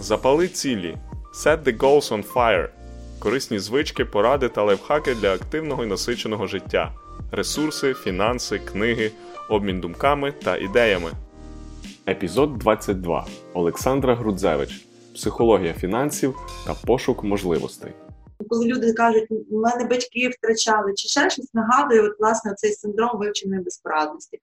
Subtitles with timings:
[0.00, 0.96] Запали цілі.
[1.34, 2.68] Set the goals on fire.
[3.18, 6.92] Корисні звички, поради та лайфхаки для активного і насиченого життя.
[7.32, 9.10] Ресурси, фінанси, книги,
[9.48, 11.10] обмін думками та ідеями.
[12.08, 13.26] Епізод 22.
[13.54, 14.86] Олександра Грудзевич.
[15.14, 16.34] Психологія фінансів
[16.66, 17.92] та пошук можливостей.
[18.48, 23.18] коли люди кажуть, у мене батьки втрачали чи ще щось, нагадує от, власне цей синдром
[23.18, 24.40] вивченої безпорадності.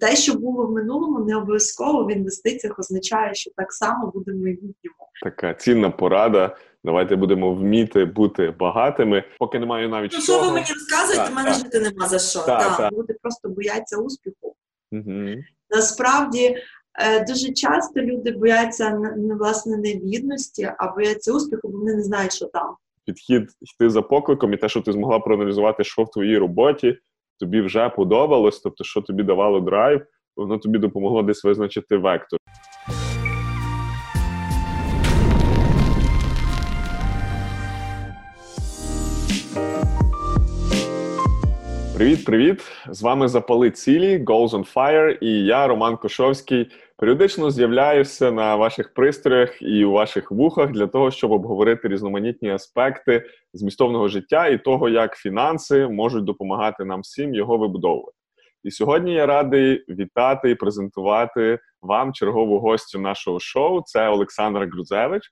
[0.00, 4.36] Те, що було в минулому, не обов'язково в інвестиціях означає, що так само буде в
[4.36, 4.96] майбутньому.
[5.22, 6.56] Така цінна порада.
[6.84, 9.24] Давайте будемо вміти бути багатими.
[9.38, 10.52] Поки немає навіть Ну, що ви чого.
[10.52, 12.38] мені розказуєте, Так, в мене жити нема за що.
[12.38, 12.92] Так, Так, так.
[12.92, 14.54] Люди просто бояться успіху.
[14.92, 15.34] Мгм.
[15.70, 16.56] Насправді
[17.00, 21.94] е, дуже часто люди бояться не, не власне не бідності, а бояться успіху, бо вони
[21.94, 22.74] не знають, що там.
[23.04, 26.98] Підхід йти за покликом і те, що ти змогла проаналізувати, що в твоїй роботі
[27.40, 30.02] тобі вже подобалось, тобто, що тобі давало драйв,
[30.36, 32.38] воно тобі допомогло десь визначити вектор.
[41.98, 42.62] Привіт, привіт!
[42.90, 46.70] З вами Запали цілі, Goals on Fire і я, Роман Кошовський.
[46.96, 53.24] Періодично з'являюся на ваших пристроях і у ваших вухах для того, щоб обговорити різноманітні аспекти
[53.54, 58.16] змістовного життя і того, як фінанси можуть допомагати нам всім його вибудовувати.
[58.64, 63.82] І сьогодні я радий вітати і презентувати вам чергову гостю нашого шоу.
[63.84, 65.22] Це Олександра Грузевич.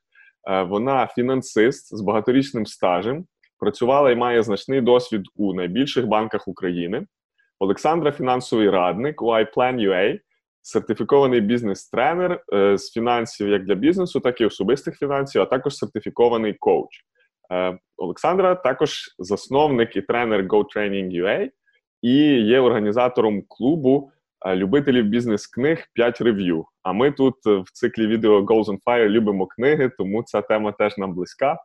[0.49, 3.25] Е, Вона фінансист з багаторічним стажем,
[3.59, 7.05] працювала і має значний досвід у найбільших банках України.
[7.59, 10.19] Олександра фінансовий радник у iPlan.ua,
[10.61, 16.53] сертифікований бізнес-тренер е, з фінансів як для бізнесу, так і особистих фінансів, а також сертифікований
[16.53, 16.89] коуч.
[17.51, 21.49] Е, Олександра також засновник і тренер GoTraining.ua
[22.01, 24.11] і є організатором клубу
[24.45, 26.65] е, любителів бізнес-книг 5 рев'ю.
[26.83, 30.97] А ми тут в циклі відео Goals on Fire любимо книги, тому ця тема теж
[30.97, 31.57] нам близька.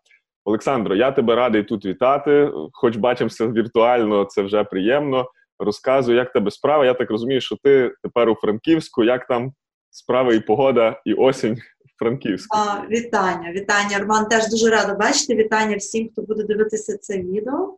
[0.44, 2.50] Олександро, я тебе радий тут вітати.
[2.72, 5.26] Хоч бачимося віртуально, це вже приємно.
[5.58, 6.84] Розказуй, як тебе справа.
[6.84, 9.04] Я так розумію, що ти тепер у Франківську.
[9.04, 9.52] Як там
[9.90, 12.56] справа і погода, і осінь в Франківську?
[12.56, 14.26] А, вітання, вітання, Роман.
[14.26, 15.34] Теж дуже рада бачити.
[15.34, 17.76] Вітання всім, хто буде дивитися це відео.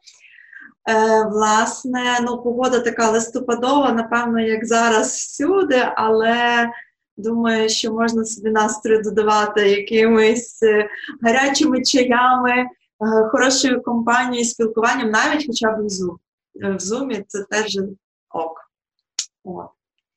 [0.90, 6.68] Е, власне, ну, погода така листопадова, напевно, як зараз всюди, але
[7.16, 10.88] думаю, що можна собі настрою додавати якимись е,
[11.22, 12.66] гарячими чаями, е,
[13.30, 16.16] хорошою компанією, спілкуванням, навіть хоча б в Zoom.
[16.62, 17.78] Е, В Zoom це теж
[18.30, 18.60] ок.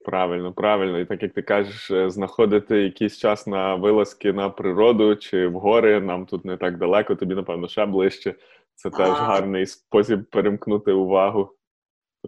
[0.06, 1.00] Правильно, правильно.
[1.00, 6.02] І так як ти кажеш, знаходити якийсь час на вилазки на природу чи в гори,
[6.02, 8.36] нам тут не так далеко, тобі, напевно, ще ближче.
[8.76, 9.14] Це теж А.
[9.14, 11.54] гарний спосіб перемкнути увагу.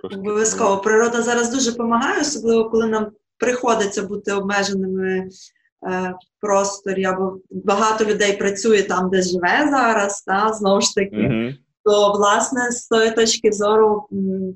[0.03, 0.77] Обов'язково.
[0.77, 5.27] Природа зараз дуже допомагає, особливо коли нам приходиться бути обмеженими е,
[5.81, 11.17] в просторі, або багато людей працює там, де живе зараз, та, знову ж таки.
[11.17, 11.55] Мгм.
[11.83, 14.07] То, власне, з тої точки зору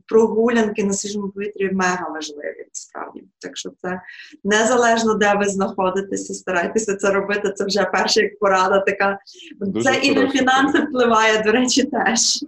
[0.08, 3.24] прогулянки на свіжому повітрі мега важливі, справді.
[3.40, 4.02] Так що це
[4.44, 7.54] незалежно, де ви знаходитеся, старайтеся це робити.
[7.56, 9.20] Це вже перша як порада така.
[9.60, 12.44] Дуже це і на фінанси впливає, до речі, теж.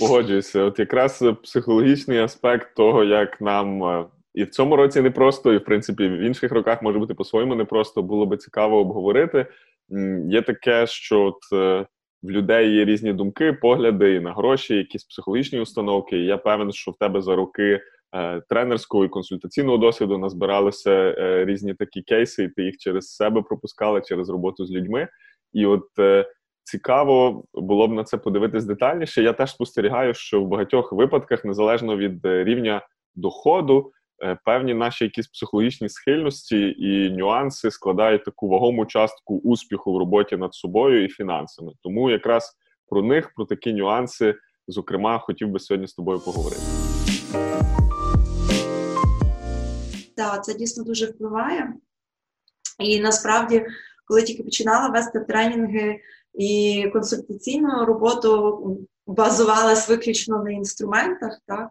[0.00, 0.62] Погоджуюся.
[0.62, 5.56] От якраз е, психологічний аспект того, як нам е, і в цьому році непросто, і
[5.56, 9.46] в принципі в інших роках може бути по-своєму непросто, було би цікаво обговорити.
[10.28, 11.86] Є таке, що от е,
[12.22, 16.18] в людей є різні думки, погляди і на гроші, якісь психологічні установки.
[16.18, 17.80] І я певен, що в тебе за роки
[18.14, 23.42] е, тренерського і консультаційного досвіду назбиралися е, різні такі кейси, і ти їх через себе
[23.42, 25.08] пропускала через роботу з людьми.
[25.52, 25.86] І от
[26.62, 29.22] цікаво було б на це подивитись детальніше.
[29.22, 32.82] Я теж спостерігаю, що в багатьох випадках, незалежно від рівня
[33.14, 33.92] доходу,
[34.44, 40.54] певні наші якісь психологічні схильності і нюанси складають таку вагому частку успіху в роботі над
[40.54, 41.72] собою і фінансами.
[41.82, 42.52] Тому якраз
[42.88, 44.34] про них, про такі нюанси,
[44.68, 46.62] зокрема, хотів би сьогодні з тобою поговорити.
[50.16, 51.74] Так, це дійсно дуже впливає.
[52.78, 53.66] І насправді,
[54.04, 56.00] коли тільки починала вести тренінги
[56.34, 61.68] і консультаційну роботу, базувалась виключно на інструментах, так?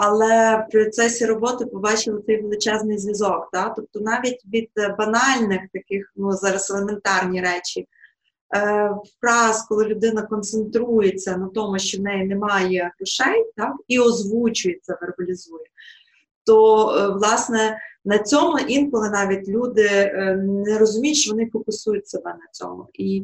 [0.00, 3.48] Але в процесі роботи побачила цей величезний зв'язок.
[3.52, 3.72] Так?
[3.76, 7.86] Тобто навіть від е, банальних таких, ну зараз елементарні речі,
[8.56, 8.90] е,
[9.20, 13.72] фраз, коли людина концентрується на тому, що в неї немає грошей, так?
[13.88, 15.64] і озвучує це, вербалізує
[16.48, 20.36] то е, власне на цьому інколи навіть люди е,
[20.66, 22.86] не розуміють, що вони фокусують себе на цьому.
[22.94, 23.22] І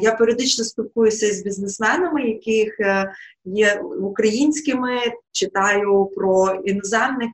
[0.00, 3.12] я періодично спілкуюся з бізнесменами, яких е,
[3.44, 4.98] є українськими,
[5.32, 7.30] читаю про іноземних.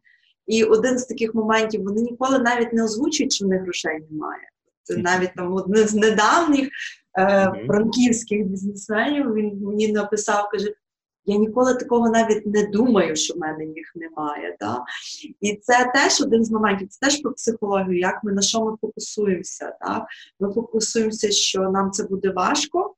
[0.46, 4.42] І один з таких моментів вони ніколи навіть не озвучують, що в них грошей немає.
[4.82, 6.68] Це навіть там один з недавніх
[7.18, 10.72] е, франківських бізнесменів він мені написав, каже.
[11.28, 14.56] Я ніколи такого навіть не думаю, що в мене їх немає.
[14.60, 14.84] Да?
[15.40, 18.76] І це теж один з моментів, це теж про психологію, як ми на що ми
[18.80, 19.76] фокусуємося.
[19.80, 20.06] Так?
[20.40, 22.94] Ми фокусуємося, що нам це буде важко,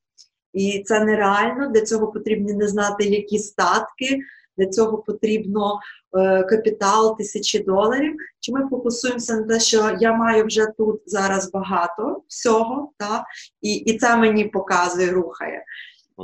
[0.53, 1.69] і це нереально.
[1.69, 4.21] Для цього потрібно не знати, які статки,
[4.57, 5.81] для цього потрібно
[6.19, 8.17] е, капітал тисячі доларів.
[8.41, 13.25] Чи ми фокусуємося на те, що я маю вже тут зараз багато всього, так?
[13.61, 15.65] і і це мені показує, рухає.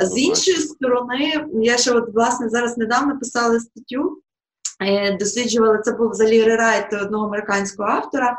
[0.00, 4.18] З іншої сторони, я ще от власне зараз недавно писала статтю,
[4.80, 8.36] е, досліджували це був взагалі рерайт одного американського автора,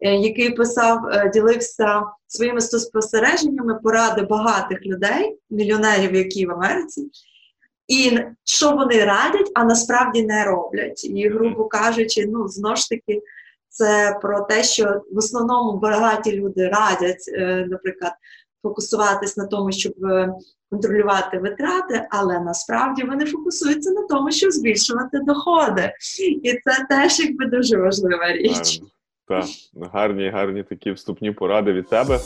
[0.00, 7.10] е, який писав, е, ділився своїми спостереженнями поради багатих людей, мільйонерів, які в Америці.
[7.88, 11.04] І що вони радять, а насправді не роблять.
[11.04, 13.22] І, грубо кажучи, ну знову ж таки,
[13.68, 17.30] це про те, що в основному багаті люди радять,
[17.68, 18.12] наприклад,
[18.62, 19.92] фокусуватись на тому, щоб
[20.70, 25.92] контролювати витрати, але насправді вони фокусуються на тому, щоб збільшувати доходи.
[26.42, 28.80] І це теж якби дуже важлива річ.
[29.28, 29.44] Так,
[29.92, 32.16] гарні, гарні такі вступні поради від тебе.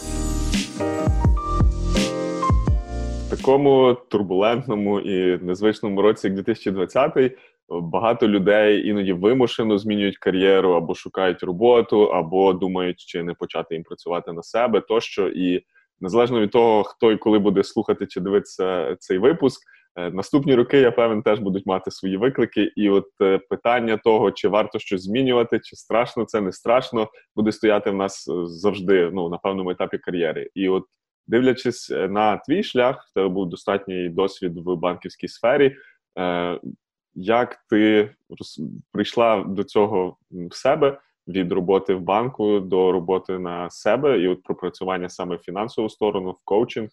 [3.26, 7.32] В такому турбулентному і незвичному році, як 2020,
[7.68, 13.84] багато людей іноді вимушено змінюють кар'єру або шукають роботу, або думають, чи не почати їм
[13.84, 15.28] працювати на себе тощо.
[15.28, 15.64] І
[16.00, 19.62] незалежно від того, хто і коли буде слухати чи дивитися цей випуск.
[19.96, 22.72] Е, наступні роки, я певен, теж будуть мати свої виклики.
[22.76, 27.52] І от е, питання того, чи варто щось змінювати, чи страшно це не страшно, буде
[27.52, 30.50] стояти в нас е, завжди ну, на певному етапі кар'єри.
[30.54, 30.84] І от
[31.26, 35.76] дивлячись на твій шлях, в тебе був достатній досвід в банківській сфері.
[37.14, 38.10] Як ти
[38.92, 41.00] прийшла до цього в себе?
[41.28, 46.30] Від роботи в банку до роботи на себе, і от пропрацювання саме в фінансову сторону,
[46.30, 46.88] в коучинг.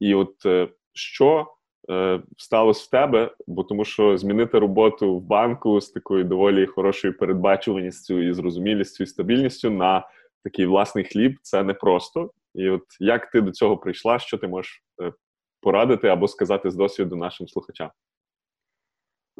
[0.00, 1.46] І от е, що
[1.90, 3.34] е, сталося в тебе?
[3.46, 9.06] Бо тому, що змінити роботу в банку з такою доволі хорошою передбачуваністю і зрозумілістю і
[9.06, 10.08] стабільністю на
[10.44, 12.30] такий власний хліб це непросто.
[12.54, 15.12] І от як ти до цього прийшла, що ти можеш е,
[15.60, 17.90] порадити або сказати з досвіду нашим слухачам?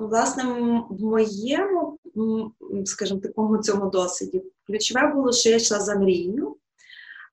[0.09, 0.45] Власне,
[0.91, 1.99] в моєму,
[2.85, 6.57] скажімо, такому цьому досвіді, ключове було, що я йшла за мрією,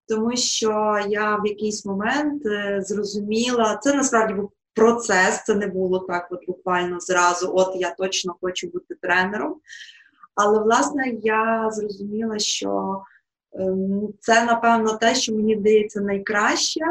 [0.08, 6.00] тому що я в якийсь момент е, зрозуміла, це насправді був процес, це не було
[6.00, 9.56] так, от буквально зразу, от я точно хочу бути тренером.
[10.36, 13.02] Але, власне, я зрозуміла, що
[13.54, 16.82] ем, це, напевно, те, що мені здається найкраще,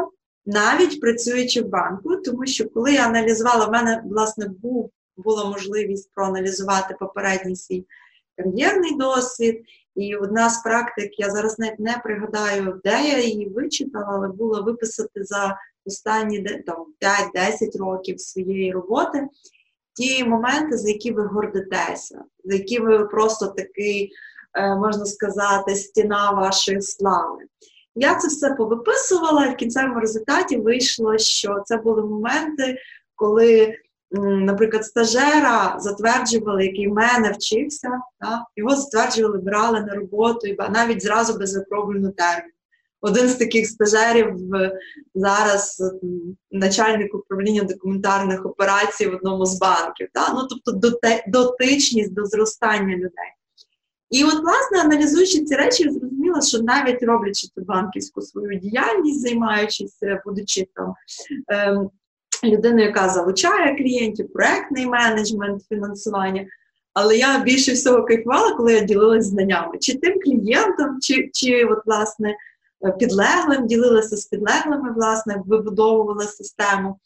[0.45, 6.11] навіть працюючи в банку, тому що коли я аналізувала, в мене, власне, був була можливість
[6.15, 7.85] проаналізувати попередній свій
[8.37, 9.63] кар'єрний досвід.
[9.95, 14.63] І одна з практик, я зараз навіть не пригадаю, де я її вичитала, але було
[14.63, 16.85] виписати за останні там,
[17.35, 19.27] 5-10 років своєї роботи
[19.99, 24.11] ті моменти, за які ви гордитеся, за які ви просто такий,
[24.53, 27.43] е, можна сказати, стіна вашої слави.
[27.95, 32.77] Я це все повиписувала, і в кінцевому результаті вийшло, що це були моменти,
[33.15, 33.75] коли
[34.21, 38.39] наприклад, стажера затверджували, який в мене вчився, так?
[38.55, 42.53] його затверджували, брали на роботу, і навіть зразу без випробувального терміну.
[43.01, 44.35] Один з таких стажерів
[45.15, 45.93] зараз
[46.51, 50.07] начальник управління документарних операцій в одному з банків.
[50.13, 50.31] Так?
[50.33, 53.33] Ну, Тобто дотичність до зростання людей.
[54.09, 59.21] І от, власне, аналізуючи ці речі, я зрозуміла, що навіть роблячи цю банківську свою діяльність,
[59.21, 60.93] займаючись, е, будучи там
[61.47, 61.89] ем,
[62.43, 66.45] людину, яка залучає клієнтів, проектний менеджмент, фінансування.
[66.93, 71.79] Але я більше всього кайфувала, коли я ділилася знаннями, чи тим клієнтом, чи чи от,
[71.85, 72.35] власне,
[72.99, 76.99] підлеглим, ділилася з підлеглими, власне, вибудовувала систему.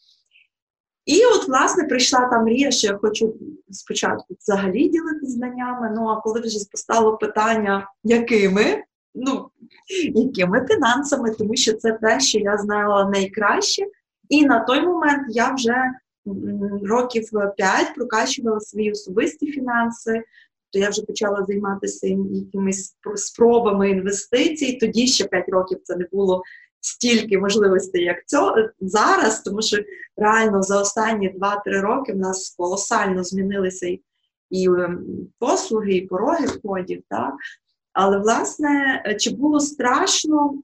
[1.06, 3.34] І от, власне, прийшла та мрія, що я хочу
[3.70, 5.92] спочатку взагалі ділитися знаннями.
[5.96, 8.82] Ну, а коли вже постало питання, якими?
[9.14, 9.48] Ну,
[10.14, 13.86] якими фінансами, тому що це те, що я знала найкраще.
[14.28, 15.76] І на той момент я вже
[16.82, 20.24] років п'ять прокачувала свої особисті фінанси,
[20.72, 24.78] то я вже почала займатися якимись спробами інвестицій.
[24.80, 26.42] Тоді ще п'ять років це не було
[26.80, 29.76] стільки можливостей, як цього зараз, тому що
[30.16, 34.02] реально за останні 2-3 роки в нас колосально змінилися і,
[34.50, 35.06] і ем,
[35.38, 37.02] послуги, і пороги входів.
[37.08, 37.34] Так?
[37.92, 40.54] Але, власне, чи було страшно?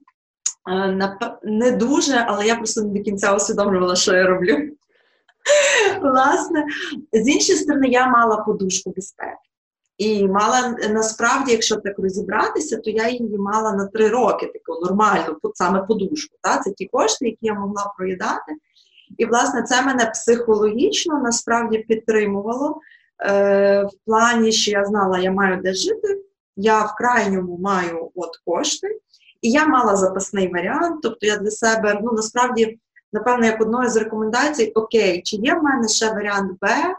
[1.43, 4.57] Не дуже, але я просто не до кінця усвідомлювала, що я роблю.
[6.01, 6.65] Власне,
[7.13, 9.37] з іншої сторони, я мала подушку безпеки.
[9.97, 15.37] І мала насправді, якщо так розібратися, то я її мала на три роки таку нормальну,
[15.53, 16.37] саме подушку.
[16.41, 16.57] Та?
[16.57, 18.55] Це ті кошти, які я могла проїдати.
[19.17, 22.79] І, власне, це мене психологічно насправді підтримувало
[23.25, 26.21] е, в плані, що я знала, я маю де жити,
[26.55, 28.99] я в крайньому маю от кошти,
[29.41, 30.99] і я мала запасний варіант.
[31.03, 32.79] Тобто я для себе, ну насправді,
[33.13, 36.95] напевно, як одною з рекомендацій, окей, чи є в мене ще варіант Б,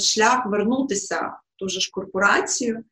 [0.00, 2.84] шлях вернутися ту ж корпорацію.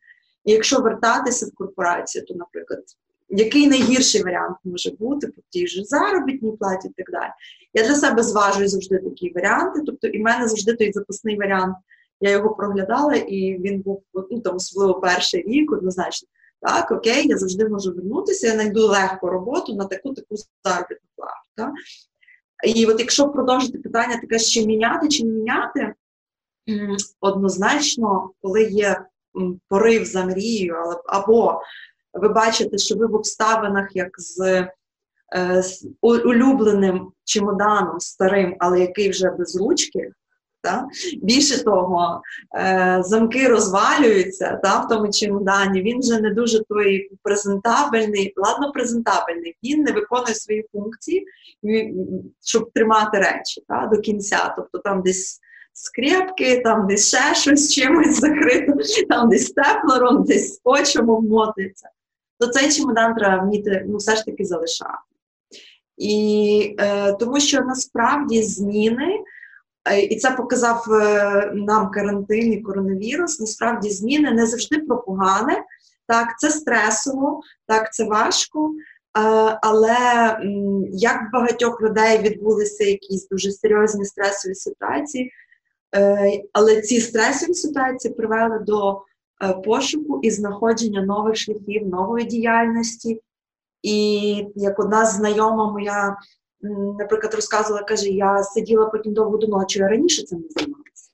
[0.44, 2.82] І якщо вертатися в корпорацію, то, наприклад,
[3.28, 7.30] який найгірший варіант може бути по тій же заробітній платі і так далі.
[7.74, 9.82] Я для себе зважую завжди такі варіанти.
[9.86, 11.76] Тобто, і в мене завжди той запасний варіант.
[12.20, 16.28] Я його проглядала, і він був ну, там, особливо перший рік, однозначно.
[16.60, 21.34] Так, окей, я завжди можу вернутися, я знайду легко роботу на таку таку заробітну плату.
[21.56, 21.70] Так?
[22.64, 25.94] І от якщо продовжити питання таке, що міняти чи не міняти,
[27.20, 29.04] однозначно, коли є
[29.68, 30.74] порив за мрією,
[31.06, 31.60] або
[32.12, 34.68] ви бачите, що ви в обставинах, як з,
[35.36, 40.12] е, з улюбленим чемоданом старим, але який вже без ручки.
[40.62, 40.88] Та?
[41.22, 42.22] Більше того,
[42.58, 49.56] е, замки розвалюються та, в тому чемодані, він вже не дуже той презентабельний, ладно, презентабельний,
[49.64, 51.26] він не виконує свої функції,
[52.44, 54.54] щоб тримати речі та, до кінця.
[54.56, 55.40] Тобто там десь
[55.72, 58.72] скрепки, там десь ще щось чимось закрито,
[59.08, 61.88] там десь теплором, десь скотчем обмотується
[62.40, 64.98] то цей чемодан треба вміти ну, все ж таки залишати.
[65.96, 69.20] І е, тому що насправді зміни,
[70.08, 75.64] і це показав е, нам карантин і коронавірус, насправді зміни не завжди про погане.
[76.06, 78.70] Так, це стресово, так, це важко.
[78.70, 79.20] Е,
[79.62, 79.96] але
[80.92, 85.32] як в багатьох людей відбулися якісь дуже серйозні стресові ситуації,
[85.96, 89.02] е, але ці стресові ситуації привели до
[89.42, 93.20] Е, пошуку і знаходження нових шляхів, нової діяльності.
[93.82, 96.16] І як одна знайома моя,
[96.98, 101.10] наприклад, розказувала, каже, я сиділа потім довго думала, що я раніше цим не займалася.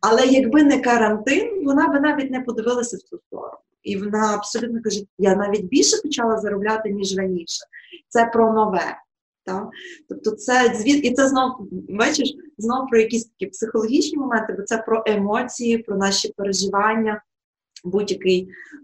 [0.00, 3.58] Але якби не карантин, вона би навіть не подивилася в цю сторону.
[3.82, 7.64] І вона абсолютно каже: я навіть більше почала заробляти, ніж раніше.
[8.08, 8.96] Це про нове.
[9.44, 9.68] Так?
[10.08, 14.78] Тобто, це звід, і це знову бачиш, знову про якісь такі психологічні моменти, бо це
[14.78, 17.22] про емоції, про наші переживання,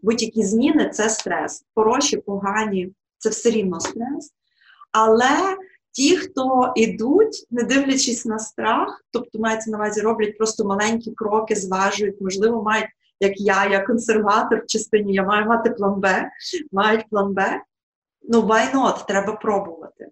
[0.03, 1.65] будь-які зміни це стрес.
[1.75, 4.33] Хороші, погані, це все рівно стрес.
[4.93, 5.57] Але
[5.95, 11.57] ті, хто йдуть, не дивлячись на страх, тобто мається на увазі, роблять просто маленькі кроки,
[11.57, 12.89] зважують, можливо, мають,
[13.21, 16.31] як я, я консерватор в частині, я маю мати план Б,
[16.73, 17.61] мають план Б.
[18.29, 19.07] Ну, why not?
[19.07, 20.09] треба пробувати.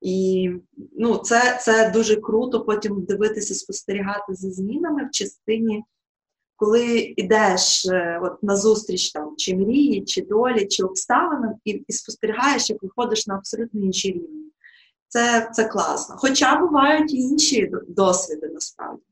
[0.00, 0.50] І
[0.98, 5.84] ну, це це дуже круто потім дивитися, спостерігати за змінами в частині
[6.56, 11.92] коли йдеш е, от, на зустріч там, чи мрії, чи долі, чи обставинам, і і
[11.92, 14.46] спостерігаєш, як виходиш на абсолютно інші рівні.
[15.16, 16.16] Це це класно.
[16.18, 19.02] Хоча бувають і інші досвіди насправді.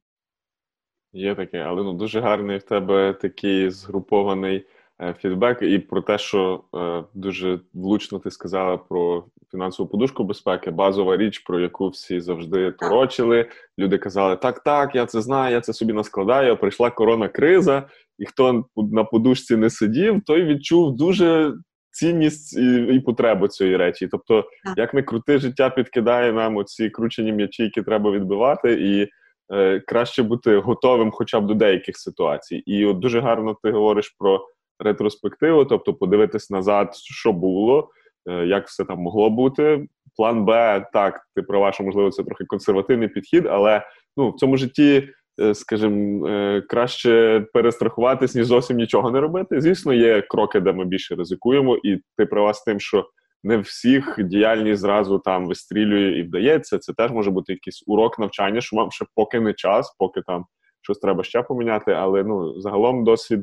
[1.13, 4.67] Є таке, але ну дуже гарний в тебе такий згрупований
[5.01, 10.71] Е, фідбек і про те, що е, дуже влучно ти сказала про фінансову подушку безпеки,
[10.71, 13.49] базова річ, про яку всі завжди торочили.
[13.79, 16.57] Люди казали, так, так, я це знаю, я це собі наскладаю.
[16.57, 21.55] Прийшла корона-криза, і хто на подушці не сидів, той відчув дуже.
[21.95, 24.09] Цінність і і потребу цієї речі.
[24.11, 24.45] Тобто,
[24.77, 29.09] як не крути, життя підкидає нам оці кручені м'ячі, які треба відбивати, і
[29.55, 32.57] е, краще бути готовим хоча б до деяких ситуацій.
[32.57, 34.47] І от дуже гарно ти говориш про
[34.79, 37.91] ретроспективу, тобто подивитись назад, що було,
[38.31, 39.87] е, як все там могло бути.
[40.17, 43.83] План Б, так, ти права, що можливо це трохи консервативний підхід, але
[44.17, 45.09] ну в цьому житті,
[45.55, 49.61] скажімо, е, краще перестрахуватись, ніж зовсім нічого не робити.
[49.61, 53.09] Звісно, є кроки, де ми більше ризикуємо, і ти права з тим, що
[53.43, 56.79] не всіх діяльність зразу там вистрілює і вдається.
[56.79, 60.45] Це теж може бути якийсь урок навчання, що вам ще поки не час, поки там
[60.83, 61.93] щось треба ще поміняти.
[61.93, 63.41] Але ну загалом досвід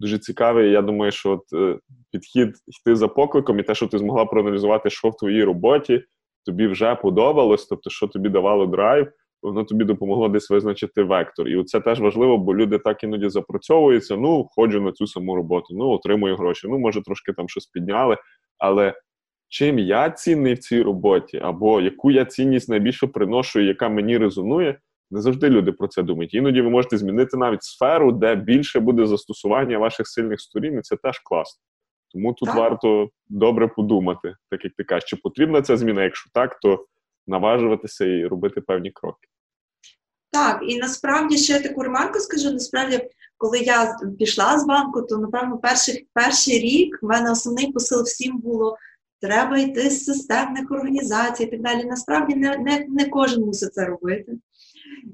[0.00, 0.70] дуже цікавий.
[0.70, 1.78] Я думаю, що от е,
[2.12, 6.04] підхід йти за покликом і те, що ти змогла проаналізувати, що в твоїй роботі
[6.46, 9.08] тобі вже подобалось, тобто, що тобі давало драйв,
[9.44, 11.48] воно тобі допомогло десь визначити вектор.
[11.48, 14.16] І це теж важливо, бо люди так іноді запрацьовуються.
[14.16, 16.68] Ну, ходжу на цю саму роботу, ну отримую гроші.
[16.70, 18.16] Ну, може, трошки там щось підняли,
[18.58, 18.94] але.
[19.48, 24.78] Чим я цінний в цій роботі, або яку я цінність найбільше приношу, яка мені резонує,
[25.10, 26.34] не завжди люди про це думають.
[26.34, 30.96] Іноді ви можете змінити навіть сферу, де більше буде застосування ваших сильних сторін, і це
[30.96, 31.62] теж класно.
[32.12, 32.56] Тому тут так.
[32.56, 36.02] варто добре подумати, так як ти кажеш, чи потрібна ця зміна?
[36.02, 36.86] Якщо так, то
[37.26, 39.28] наважуватися і робити певні кроки.
[40.34, 45.58] Так, і насправді ще таку ремарку скажу: насправді коли я пішла з банку, то напевно
[45.58, 48.76] перший, перший рік в мене основний посил всім було.
[49.20, 51.84] Треба йти з системних організацій і так далі.
[51.84, 54.32] Насправді не не, не кожен мусить це робити.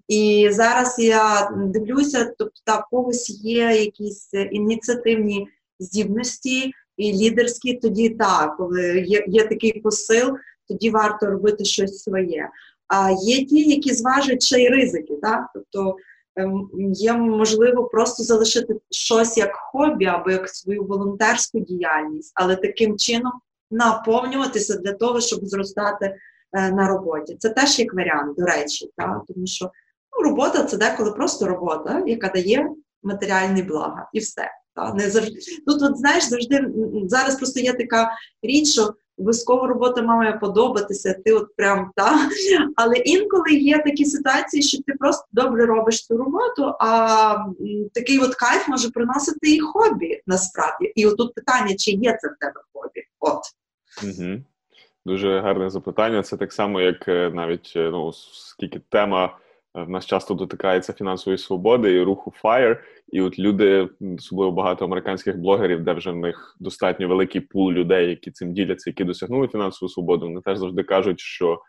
[0.09, 5.49] І зараз я дивлюся, тобто в когось є якісь ініціативні
[5.79, 10.37] здібності і лідерські, тоді так, коли є, є такий посил,
[10.69, 12.49] тоді варто робити щось своє.
[12.91, 15.15] А є ті, які зважують ще й ризики.
[15.23, 15.47] Так?
[15.55, 15.97] Тобто
[16.37, 22.99] ем, є можливо просто залишити щось як хобі або як свою волонтерську діяльність, але таким
[22.99, 23.33] чином
[23.71, 26.17] наповнюватися для того, щоб зростати
[26.53, 27.37] е, на роботі.
[27.39, 29.23] Це теж як варіант, до речі, так?
[29.29, 29.71] тому що
[30.17, 32.71] ну, робота це деколи просто робота, яка дає
[33.03, 34.51] матеріальні блага, і все.
[34.75, 35.39] Та, не завжди.
[35.67, 36.67] Тут, от, знаєш, завжди
[37.07, 38.11] зараз просто є така
[38.43, 42.31] річ, що обов'язково робота має подобатися, ти от прям та.
[42.77, 47.37] Але інколи є такі ситуації, що ти просто добре робиш цю роботу, а
[47.95, 50.93] такий от кайф може приносити і хобі насправді.
[50.95, 53.03] І отут питання, чи є це в тебе хобі?
[53.21, 53.41] От.
[54.03, 54.39] Угу.
[55.07, 56.23] Дуже гарне запитання.
[56.23, 59.39] Це так само, як е, навіть е, ну, скільки тема.
[59.75, 65.39] В нас часто дотикається фінансової свободи і руху FIRE, і от люди, особливо багато американських
[65.39, 69.89] блогерів, де вже в них достатньо великий пул людей, які цим діляться, які досягнули фінансову
[69.89, 70.27] свободу.
[70.27, 71.61] Вони теж завжди кажуть, що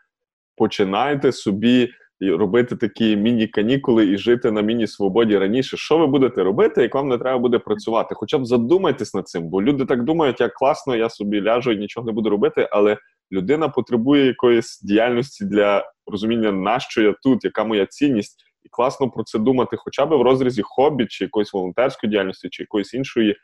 [0.56, 1.90] починайте собі
[2.20, 5.76] робити такі міні-канікули і жити на міні-свободі раніше.
[5.76, 8.14] Що ви будете робити, як вам не треба буде працювати?
[8.14, 11.76] Хоча б задумайтесь над цим, бо люди так думають, як класно, я собі ляжу і
[11.76, 12.96] нічого не буду робити, але
[13.32, 19.10] людина потребує якоїсь діяльності для розуміння, на що я тут, яка моя цінність, і класно
[19.10, 23.36] про це думати, хоча б в розрізі хобі, чи якоїсь волонтерської діяльності, чи якоїсь іншої.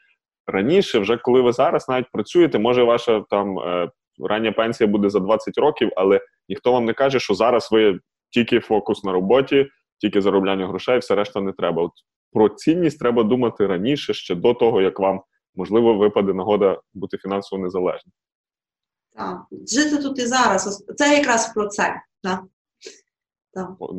[0.47, 3.91] Раніше, вже коли ви зараз навіть працюєте, може ваша там е,
[4.29, 7.99] рання пенсія буде за 20 років, але ніхто вам не каже, що зараз ви
[8.31, 9.67] тільки фокус на роботі,
[10.01, 11.83] тільки заробляння грошей, все решта не треба.
[11.83, 11.93] От
[12.33, 15.21] Про цінність треба думати раніше, ще до того, як вам
[15.55, 18.13] можливо випаде нагода бути фінансово незалежним.
[19.19, 20.85] Так, жити тут і зараз.
[20.97, 22.03] Це якраз про це.
[22.23, 22.45] Так.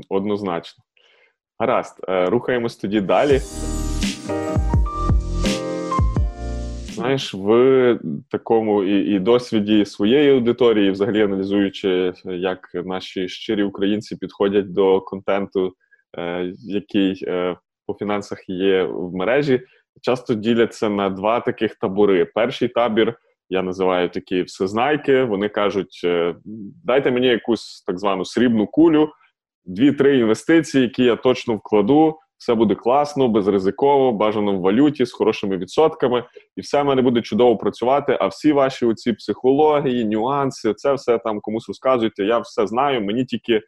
[0.10, 0.84] Однозначно.
[1.60, 3.40] Гаразд, е, рухаємось тоді далі.
[6.94, 14.74] Знаєш, в такому і і досвіді своєї аудиторії, взагалі аналізуючи, як наші щирі українці підходять
[14.74, 15.74] до контенту,
[16.18, 19.62] е, який е, по фінансах є в мережі,
[20.02, 22.26] часто діляться на два таких табори.
[22.26, 23.18] Перший табір
[23.50, 25.24] я називаю такі всезнайки.
[25.24, 26.36] Вони кажуть: е,
[26.86, 29.10] дайте мені якусь так звану срібну кулю,
[29.66, 32.20] дві-три інвестиції, які я точно вкладу.
[32.38, 36.24] Все буде класно, безризиково, бажано в валюті з хорошими відсотками,
[36.56, 38.18] і все в мене буде чудово працювати.
[38.22, 42.24] А всі ваші оці психології, нюанси, це все там комусь розказуєте.
[42.24, 43.02] Я все знаю.
[43.02, 43.62] Мені тільки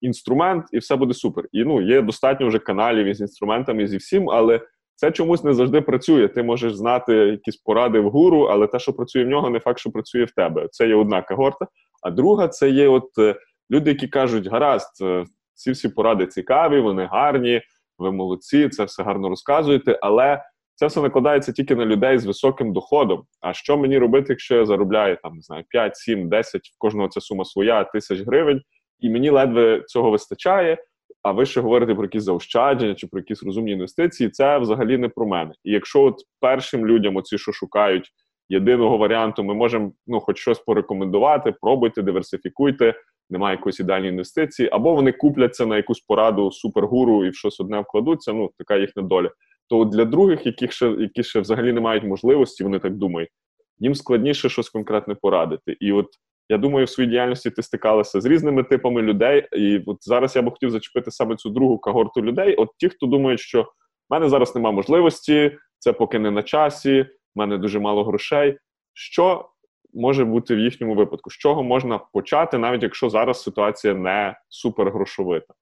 [0.00, 1.44] інструмент, і все буде супер.
[1.52, 4.60] І ну є достатньо вже каналів із інструментами зі всім, але
[4.96, 6.28] це чомусь не завжди працює.
[6.28, 9.78] Ти можеш знати якісь поради в гуру, але те, що працює в нього, не факт,
[9.78, 10.68] що працює в тебе.
[10.70, 11.66] Це є одна когорта.
[12.02, 13.36] А друга це є от е,
[13.70, 17.62] люди, які кажуть, гаразд, е, ці всі поради цікаві, вони гарні,
[17.98, 20.42] ви молодці, це все гарно розказуєте, але
[20.74, 23.22] це все накладається тільки на людей з високим доходом.
[23.40, 27.08] А що мені робити, якщо я заробляю там не знаю 5, 7, 10, в кожного
[27.08, 28.60] ця сума своя тисяч гривень,
[29.00, 30.78] і мені ледве цього вистачає
[31.24, 35.08] а ви ще говорите про якісь заощадження чи про якісь розумні інвестиції, це взагалі не
[35.08, 35.52] про мене.
[35.64, 38.10] І якщо от першим людям, оці, що шукають
[38.48, 42.94] єдиного варіанту, ми можемо ну, хоч щось порекомендувати, пробуйте, диверсифікуйте,
[43.30, 47.80] немає якоїсь ідеальної інвестиції, або вони купляться на якусь пораду супергуру і в щось одне
[47.80, 48.32] вкладуться.
[48.32, 49.30] Ну, така їхня доля.
[49.68, 53.30] То для других, яких ще які ще взагалі не мають можливості, вони так думають,
[53.78, 55.76] їм складніше щось конкретне порадити.
[55.80, 56.06] І от
[56.48, 60.42] я думаю, в своїй діяльності ти стикалася з різними типами людей, і от зараз я
[60.42, 62.54] би хотів зачепити саме цю другу когорту людей.
[62.54, 63.66] От ті, хто думають, що в
[64.10, 68.58] мене зараз немає можливості, це поки не на часі, в мене дуже мало грошей.
[68.92, 69.48] Що
[69.94, 71.30] може бути в їхньому випадку?
[71.30, 75.54] З чого можна почати, навіть якщо зараз ситуація не супергрошовита?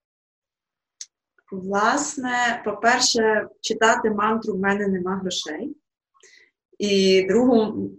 [1.52, 5.76] Власне, по-перше, читати мантру в мене нема грошей
[6.78, 7.90] і другу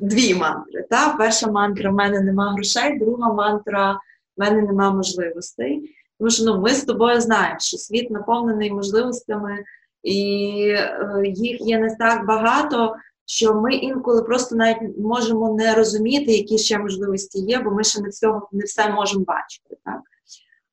[0.00, 0.86] дві мантри.
[0.90, 1.14] Та?
[1.18, 3.92] Перша мантра в мене нема грошей, друга мантра
[4.36, 5.96] в мене нема можливостей.
[6.18, 9.64] Тому що ну, ми з тобою знаємо, що світ наповнений можливостями,
[10.02, 12.94] і е, їх є не так багато,
[13.26, 18.00] що ми інколи просто навіть можемо не розуміти, які ще можливості є, бо ми ще
[18.00, 19.76] не всього не все можемо бачити.
[19.84, 20.00] Так?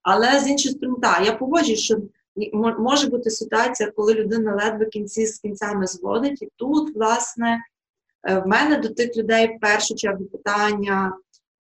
[0.01, 1.97] Але з іншої сторони, так, я погоджуюсь, що
[2.79, 7.59] може бути ситуація, коли людина ледве кінці з кінцями зводить, і тут, власне,
[8.23, 11.13] е, в мене до тих людей в першу чергу питання,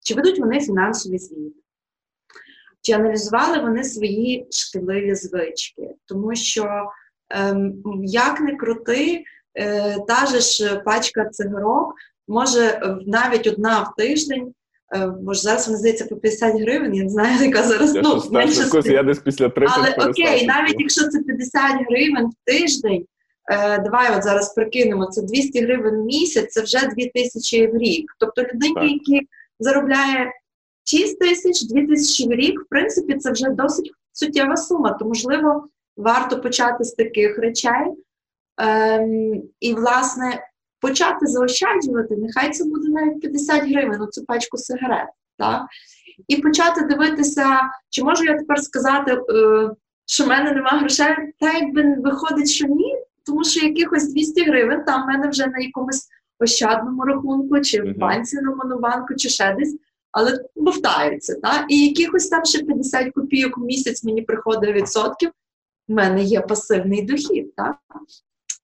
[0.00, 1.60] чи ведуть вони фінансові звіти,
[2.82, 6.90] чи аналізували вони свої шкідливі звички, тому що
[7.30, 11.94] ем, як не крути, е, та же ж пачка цигарок
[12.28, 14.54] може навіть одна в тиждень.
[14.92, 18.22] Е, може, зараз мені здається по 50 гривень, я не знаю, яка зараз Я ну,
[18.30, 23.06] менше вкус, я десь після 30 але окей, навіть якщо це 50 гривень в тиждень,
[23.52, 28.12] е, давай от зараз прикинемо, це 200 гривень в місяць, це вже 2000 в рік.
[28.18, 28.84] Тобто людині, Так.
[28.84, 29.28] які
[29.60, 30.32] заробляє
[30.84, 34.92] 6 тисяч, 2 тисячі в рік, в принципі, це вже досить суттєва сума.
[34.92, 37.94] То, можливо, варто почати з таких речей.
[38.58, 40.46] Ем, і, власне,
[40.84, 45.08] почати заощаджувати, нехай це буде навіть 50 гривень, ну, цю пачку сигарет.
[45.38, 45.62] Так?
[46.28, 49.70] І почати дивитися, чи можу я тепер сказати, е,
[50.06, 54.84] що в мене немає грошей, та якби виходить, що ні, тому що якихось 200 гривень
[54.84, 56.08] там в мене вже на якомусь
[56.40, 59.76] ощадному рахунку, чи в банці на монобанку, чи ще десь,
[60.12, 61.34] але бовтаються.
[61.42, 61.66] Та?
[61.68, 65.30] І якихось там ще 50 копійок в місяць мені приходить відсотків,
[65.88, 67.54] в мене є пасивний дохід.
[67.54, 67.76] Так?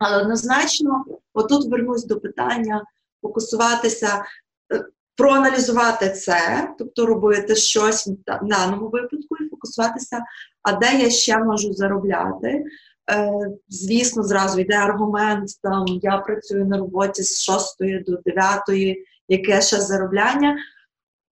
[0.01, 2.85] Але однозначно, отут вернусь до питання
[3.23, 4.25] фокусуватися,
[4.73, 4.85] е,
[5.17, 10.25] проаналізувати це, тобто робити щось в даному випадку і фокусуватися,
[10.63, 12.65] а де я ще можу заробляти.
[13.11, 13.33] Е,
[13.69, 18.63] звісно, зразу йде аргумент, там я працюю на роботі з 6 до 9,
[19.29, 20.57] яке ще заробляння.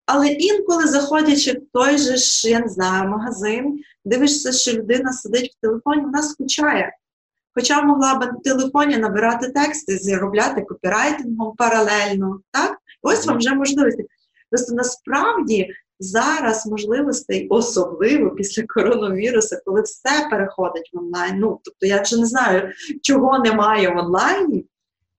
[0.06, 5.52] Але інколи, заходячи в той же ж, я не знаю, магазин, дивишся, що людина сидить
[5.52, 6.92] в телефоні, вона скучає.
[7.58, 12.40] Хоча могла б в телефоні набирати тексти, заробляти копірайтингом паралельно.
[12.50, 12.78] Так?
[13.02, 14.06] Ось вам вже можливості.
[14.50, 15.68] Просто насправді
[16.00, 21.38] зараз можливостей, особливо після коронавірусу, коли все переходить в онлайн.
[21.38, 24.64] Ну, тобто я вже не знаю, чого немає в онлайні,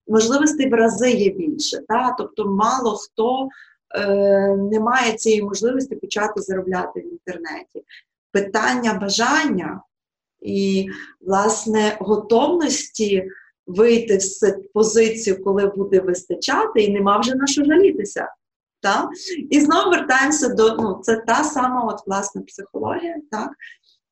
[0.08, 1.78] можливостей в рази є більше.
[1.88, 2.14] Так?
[2.18, 3.48] Тобто, мало хто
[3.96, 4.08] е,
[4.56, 7.84] не має цієї можливості почати заробляти в інтернеті.
[8.32, 9.80] Питання бажання
[10.42, 10.88] і,
[11.20, 13.24] власне, готовності
[13.66, 18.28] вийти в позицію, коли буде вистачати, і нема вже на що жалітися.
[18.80, 19.08] Так?
[19.50, 23.50] І знову вертаємося до ну, це та сама от, власне, психологія, так?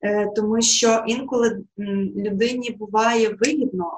[0.04, 1.64] Е, тому що інколи
[2.16, 3.92] людині буває вигідно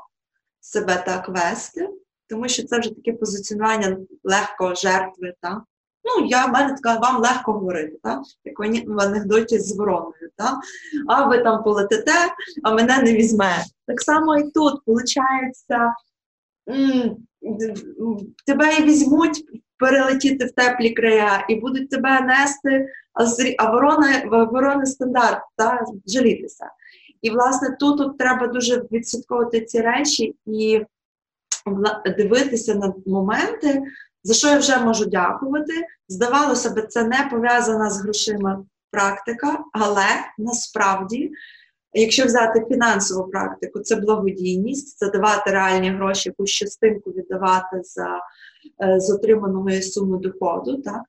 [0.61, 1.89] себе так вести,
[2.29, 5.35] тому що це вже таке позиціонування легко жертви.
[5.41, 5.63] Так?
[6.05, 8.21] Ну, я в мене така, вам легко говорити, так?
[8.45, 10.31] як в анекдоті з вороною.
[10.37, 10.59] Так?
[11.09, 12.13] А ви там полетите,
[12.63, 13.65] а мене не візьме.
[13.87, 15.67] Так само і тут, виходить,
[18.47, 19.45] тебе і візьмуть
[19.79, 22.87] перелетіти в теплі края, і будуть тебе нести,
[23.59, 26.71] а, ворони, ворони стандарт, та, жалітися.
[27.23, 30.81] І, власне, тут от треба дуже відслідковувати ці речі і
[32.19, 33.83] дивитися на моменти,
[34.23, 35.73] за що я вже можу дякувати.
[36.09, 40.07] Здавалося б, це не пов'язана з грошима практика, але
[40.39, 41.31] насправді,
[41.93, 48.21] якщо взяти фінансову практику, це благодійність, це давати реальні гроші, якусь частинку віддавати за
[48.83, 50.83] е, з отриманої суми доходу.
[50.83, 51.03] Так?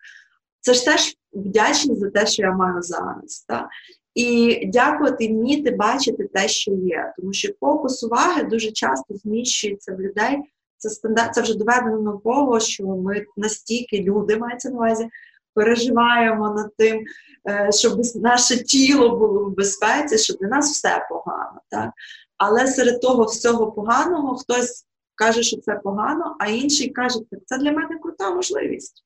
[0.59, 3.45] Це ж теж вдячність за те, що я маю зараз.
[3.47, 3.67] Так?
[4.15, 7.13] І дякувати, вміти бачити те, що є.
[7.17, 10.39] Тому що фокус уваги дуже часто зміщується в людей.
[10.81, 15.09] Це стандарт, це вже доведено науково, що ми настільки люди мається на увазі,
[15.53, 17.05] переживаємо над тим,
[17.49, 21.61] е, щоб наше тіло було в безпеці, що для нас все погано.
[21.69, 21.91] Так?
[22.37, 27.57] Але серед того всього поганого хтось каже, що це погано, а інший каже, «Так це
[27.57, 29.03] для мене крута можливість.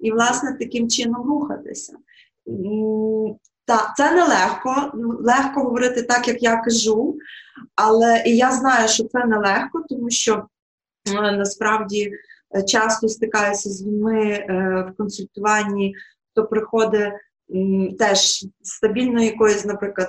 [0.00, 1.92] І, власне, таким чином рухатися.
[3.70, 4.90] М, Так, це нелегко.
[5.20, 7.16] Легко говорити так, як я кажу,
[7.74, 10.46] але і я знаю, що це нелегко, тому що
[11.08, 12.12] е, насправді
[12.56, 14.44] е, часто стикаюся з людьми е,
[14.90, 15.94] в консультуванні,
[16.32, 17.12] хто приходить
[17.98, 20.08] теж з стабільної якоїсь, наприклад,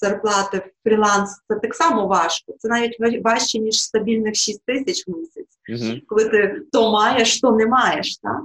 [0.00, 2.54] зарплати в фріланс, це так само важко.
[2.58, 5.58] Це навіть важче, ніж стабільних 6 тисяч в місяць
[6.06, 8.16] коли ти то маєш, то не маєш.
[8.16, 8.40] Так?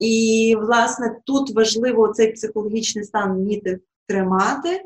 [0.00, 4.82] І, власне, тут важливо цей психологічний стан вміти тримати,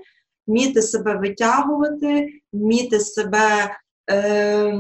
[0.47, 3.71] вміти себе витягувати, вміти себе
[4.11, 4.79] е,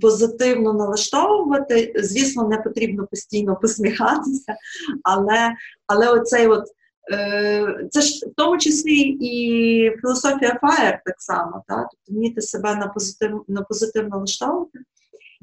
[0.00, 1.92] позитивно налаштовувати.
[1.96, 4.54] Звісно, не потрібно постійно посміхатися,
[5.02, 5.52] але,
[5.86, 6.64] але оцей от.
[7.12, 11.86] е, Це ж в тому числі і філософія FIRE так само, так?
[11.90, 14.78] тобто вміти себе на позитив, на позитивно налаштовувати.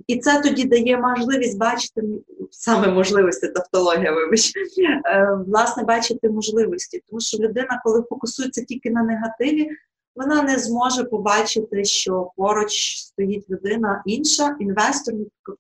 [0.08, 2.02] І це тоді дає можливість бачити
[2.52, 4.52] саме можливості, тавтологія, вибач,
[5.06, 7.02] е, власне, бачити можливості.
[7.10, 9.70] Тому що людина, коли фокусується тільки на негативі,
[10.16, 15.14] вона не зможе побачити, що поруч стоїть людина інша, інвестор,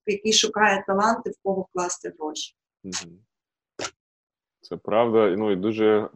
[0.05, 2.55] який шукає таланти, в кого вкласти гроші.
[4.61, 5.35] Це правда.
[5.37, 6.09] Ну і дуже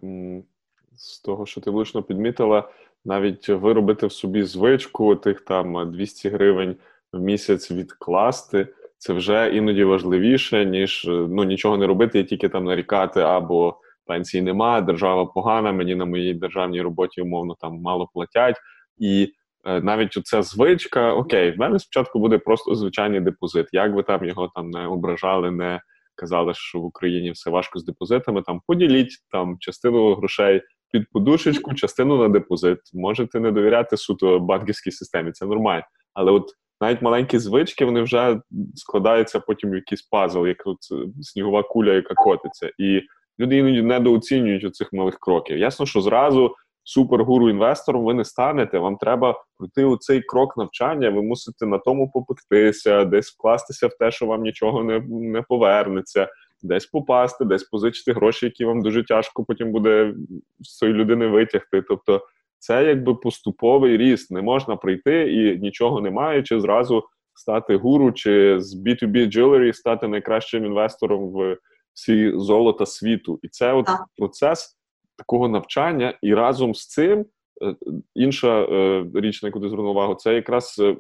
[0.97, 2.69] з того, що ти влучно підмітила,
[3.05, 6.75] навіть виробити в собі звичку тих там 200 гривень
[7.13, 8.67] в місяць відкласти.
[8.97, 14.43] Це вже іноді важливіше, ніж ну нічого не робити, і тільки там нарікати або пенсії
[14.43, 18.55] немає, держава погана, мені на моїй державній роботі умовно там мало платять.
[18.97, 19.33] І
[19.65, 23.67] е, навіть оця звичка, окей, в мене спочатку буде просто звичайний депозит.
[23.71, 25.81] Як ви там його там не ображали, не
[26.15, 28.41] казали, що в Україні все важко з депозитами.
[28.41, 32.79] Там поділіть там частину грошей під подушечку, частину на депозит.
[32.93, 35.83] Можете не довіряти суто банківській системі, це нормально.
[36.13, 38.39] Але от навіть маленькі звички вони вже
[38.75, 42.71] складаються потім в якийсь пазл, як от е, снігова куля, яка котиться.
[42.77, 43.01] І
[43.39, 45.57] люди іноді недооцінюють оцих малих кроків.
[45.57, 48.79] Ясно, що зразу супергуру інвестором ви не станете.
[48.79, 51.09] Вам треба пройти у цей крок навчання.
[51.09, 56.29] Ви мусите на тому попектися, десь вкластися в те, що вам нічого не, не повернеться.
[56.61, 60.13] Десь попасти, десь позичити гроші, які вам дуже тяжко потім буде
[60.59, 61.81] з цієї людини витягти.
[61.81, 62.21] Тобто
[62.65, 64.31] це якби поступовий ріст.
[64.31, 70.07] Не можна прийти і нічого не маючи, зразу стати гуру чи з B2B jewelry стати
[70.07, 71.57] найкращим інвестором в
[71.93, 73.39] всі золота світу.
[73.43, 74.77] І це от процес
[75.17, 77.25] такого навчання, і разом з цим.
[77.63, 77.75] Е,
[78.15, 80.97] інша е, річ, на яку ти звернув увагу, це якраз е,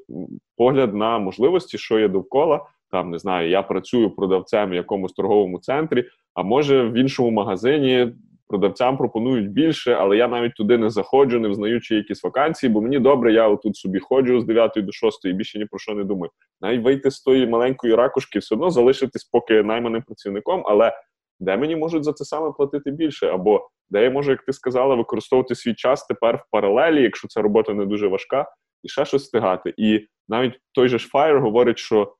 [0.57, 2.65] погляд на можливості, що є довкола.
[2.91, 8.13] Там не знаю, я працюю продавцем в якомусь торговому центрі, а може в іншому магазині
[8.47, 12.99] продавцям пропонують більше, але я навіть туди не заходжу, не взнаючи якісь вакансії, бо мені
[12.99, 16.03] добре, я отут собі ходжу з 9 до 6 і більше ні про що не
[16.03, 16.31] думаю.
[16.61, 20.93] Навіть вийти з тої маленької ракушки, все одно залишитись поки найманим працівником, але
[21.39, 23.27] де мені можуть за це саме платити більше?
[23.27, 27.41] Або де я можу, як ти сказала, використовувати свій час тепер в паралелі, якщо ця
[27.41, 28.45] робота не дуже важка,
[28.83, 29.73] і ще щось встигати.
[29.77, 32.15] І навіть той же ж Fire говорить, що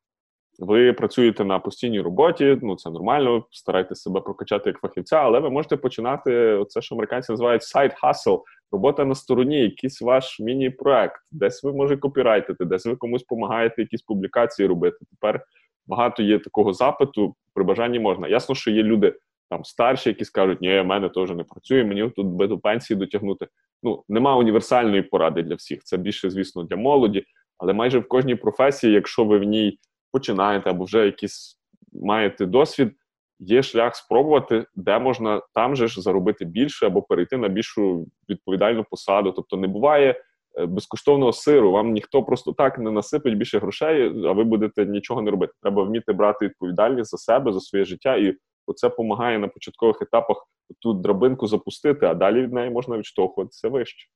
[0.59, 5.49] ви працюєте на постійній роботі, ну це нормально, старайтесь себе прокачати як фахівця, але ви
[5.49, 8.41] можете починати це, що американці називають side hustle,
[8.71, 14.01] робота на стороні, якийсь ваш міні-проект, десь ви може копірайтити, десь ви комусь допомагаєте якісь
[14.01, 14.97] публікації робити.
[15.09, 15.45] Тепер
[15.87, 18.27] багато є такого запиту, при бажанні можна.
[18.27, 19.15] Ясно, що є люди
[19.49, 22.97] там старші, які скажуть, ні, в мене теж не працює, мені тут би до пенсії
[22.97, 23.47] дотягнути.
[23.83, 25.83] Ну, нема універсальної поради для всіх.
[25.83, 27.23] Це більше, звісно, для молоді,
[27.57, 29.79] але майже в кожній професії, якщо ви в ній
[30.15, 31.59] починаєте або вже якийсь
[31.93, 32.91] маєте досвід,
[33.39, 38.83] є шлях спробувати, де можна там же ж заробити більше або перейти на більшу відповідальну
[38.83, 39.31] посаду.
[39.31, 40.21] Тобто не буває
[40.59, 45.21] е, безкоштовного сиру, вам ніхто просто так не насипить більше грошей, а ви будете нічого
[45.21, 45.53] не робити.
[45.61, 50.47] Треба вміти брати відповідальність за себе, за своє життя, і оце допомагає на початкових етапах
[50.79, 54.07] ту драбинку запустити, а далі від неї можна відштовхуватися вище.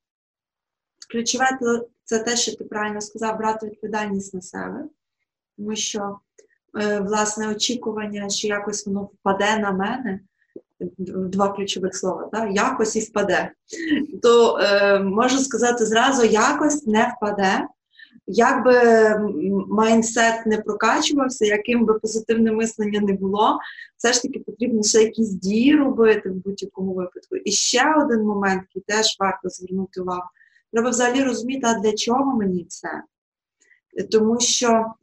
[1.10, 1.46] Ключове
[2.04, 4.88] це те, що ти правильно сказав, брати відповідальність на себе
[5.60, 6.18] тому що
[6.80, 10.20] е, власне очікування, що якось воно впаде на мене.
[10.98, 12.48] Два ключових слова, так?
[12.52, 13.52] якось і впаде.
[14.22, 17.66] То е, можу сказати зразу, якось не впаде.
[18.26, 18.74] Як би
[19.68, 23.58] майндсет не прокачувався, яким би позитивне мислення не було,
[23.96, 27.36] все ж таки потрібно ще якісь дії робити в будь-якому випадку.
[27.36, 30.28] І ще один момент, який теж варто звернути увагу.
[30.72, 33.02] Треба взагалі розуміти, а для чого мені це?
[34.10, 34.94] Тому що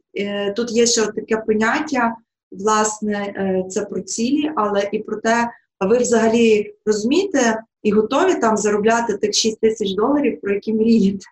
[0.56, 2.16] тут є ще таке поняття,
[2.50, 8.34] власне, е, це про цілі, але і про те, а ви взагалі розумієте і готові
[8.34, 11.24] там заробляти тих 6 тисяч доларів, про які мрієте.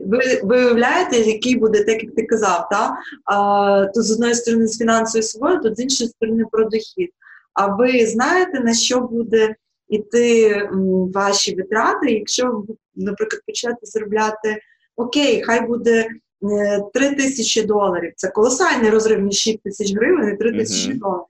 [0.00, 2.96] Ви ви уявляєте, який буде, так як ти казав, та?
[3.24, 7.10] А, тут з одної сторони з фінансовою свободою, тут з іншої сторони про дохід.
[7.54, 9.54] А ви знаєте, на що буде
[9.88, 10.62] йти
[11.14, 14.60] ваші витрати, якщо ви, наприклад, почнете заробляти
[14.96, 16.08] окей, хай буде
[16.94, 18.12] 3 е, тисячі доларів.
[18.16, 20.98] Це колосальний розрив між 6 тисяч гривень і 3 тисячі uh-huh.
[20.98, 21.24] доларів.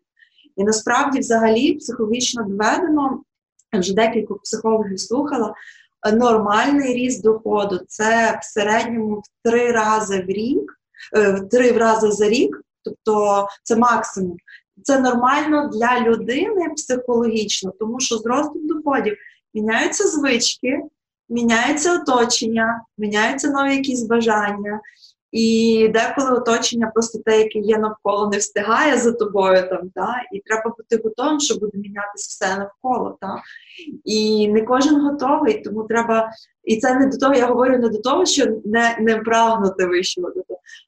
[0.57, 3.23] І насправді, взагалі, психологічно доведено,
[3.73, 5.55] вже декілька психологів слухала,
[6.13, 10.81] нормальний ріст доходу це в середньому в три рази в рік,
[11.17, 14.37] е, в три рази за рік, тобто це максимум.
[14.83, 19.17] Це нормально для людини психологічно, тому що з ростом доходів
[19.55, 20.81] міняються звички,
[21.29, 24.81] міняється оточення, міняються нові якісь бажання.
[25.33, 30.23] І деколи оточення просто те, яке є навколо, не встигає за тобою там, та?
[30.33, 33.19] і треба бути готовим, що буде мінятися все навколо.
[33.21, 33.43] Та?
[34.05, 36.31] І не кожен готовий, тому треба.
[36.65, 40.33] І це не до того, я говорю не до того, що не не прагнути вищого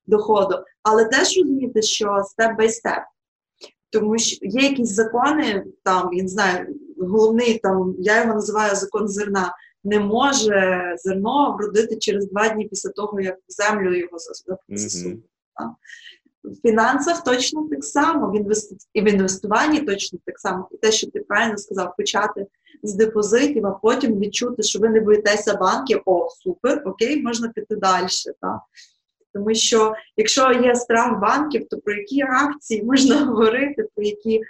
[0.06, 3.02] доходу, але теж розуміти, що степ бай степ.
[3.90, 6.66] Тому що є якісь закони, там, я не знаю,
[6.98, 12.90] головний там, я його називаю закон зерна не може зерно вродити через два дні після
[12.90, 14.60] того, як в землю його засунули.
[14.68, 15.18] Mm-hmm.
[16.44, 18.76] В фінансах точно так само, в, інвести...
[18.94, 20.68] і в інвестуванні точно так само.
[20.70, 22.46] І те, що ти правильно сказав, почати
[22.82, 26.02] з депозитів, а потім відчути, що ви не боїтеся банків.
[26.06, 28.06] О, супер, окей, можна піти далі.
[28.40, 28.60] Так?
[29.34, 34.40] Тому що якщо є страх банків, то про які акції можна говорити, про які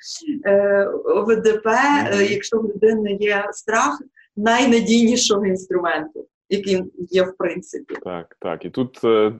[0.45, 4.03] е, ОВДП, е, якщо в людини є страх
[4.37, 7.95] найнадійнішого інструменту, який є в принципі.
[8.05, 8.65] Так, так.
[8.65, 9.33] І тут е,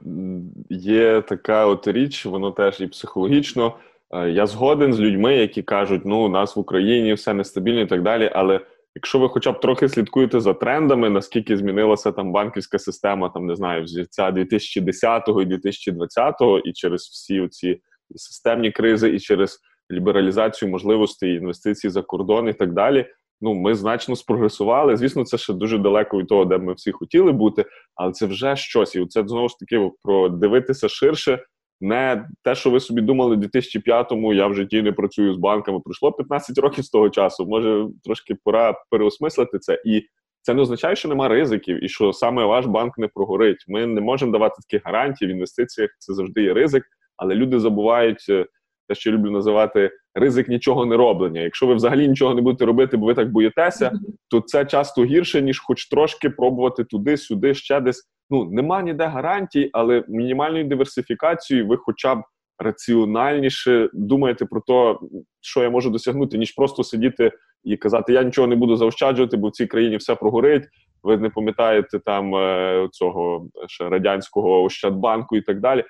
[0.69, 3.75] є така от річ, воно теж і психологічно.
[4.11, 7.87] Е, я згоден з людьми, які кажуть, ну у нас в Україні все нестабільно і
[7.87, 8.31] так далі.
[8.33, 8.59] Але
[8.95, 13.55] якщо ви хоча б трохи слідкуєте за трендами, наскільки змінилася там банківська система, там не
[13.55, 17.81] знаю, взірця 2010 і 2020, і через всі ці
[18.15, 19.59] системні кризи, і через
[19.91, 23.05] лібералізацію можливостей інвестицій за кордон і так далі.
[23.41, 24.97] Ну, ми значно спрогресували.
[24.97, 28.55] Звісно, це ще дуже далеко від того, де ми всі хотіли бути, але це вже
[28.55, 28.95] щось.
[28.95, 31.39] І це знову ж таки про дивитися ширше.
[31.81, 35.79] Не те, що ви собі думали, в 2005-му я в житті не працюю з банками.
[35.79, 37.45] Пройшло 15 років з того часу.
[37.45, 40.03] Може трошки пора переосмислити це, і
[40.41, 43.65] це не означає, що нема ризиків, і що саме ваш банк не прогорить.
[43.67, 45.89] Ми не можемо давати такі гарантії в інвестиціях.
[45.99, 46.83] Це завжди є ризик,
[47.17, 48.45] але люди забувають е,
[48.91, 51.41] те, що я люблю називати ризик нічого не роблення.
[51.41, 53.91] Якщо ви взагалі нічого не будете робити, бо ви так боїтеся,
[54.29, 58.09] то це часто гірше ніж хоч трошки пробувати туди, сюди, ще десь.
[58.29, 62.23] Ну нема ніде гарантій, але мінімальною диверсифікацією ви, хоча б
[62.59, 64.95] раціональніше думаєте про те,
[65.41, 67.31] що я можу досягнути, ніж просто сидіти
[67.63, 70.63] і казати, я нічого не буду заощаджувати, бо в цій країні все прогорить.
[71.03, 75.83] Ви не пам'ятаєте там е, цього ще радянського Ощадбанку і так далі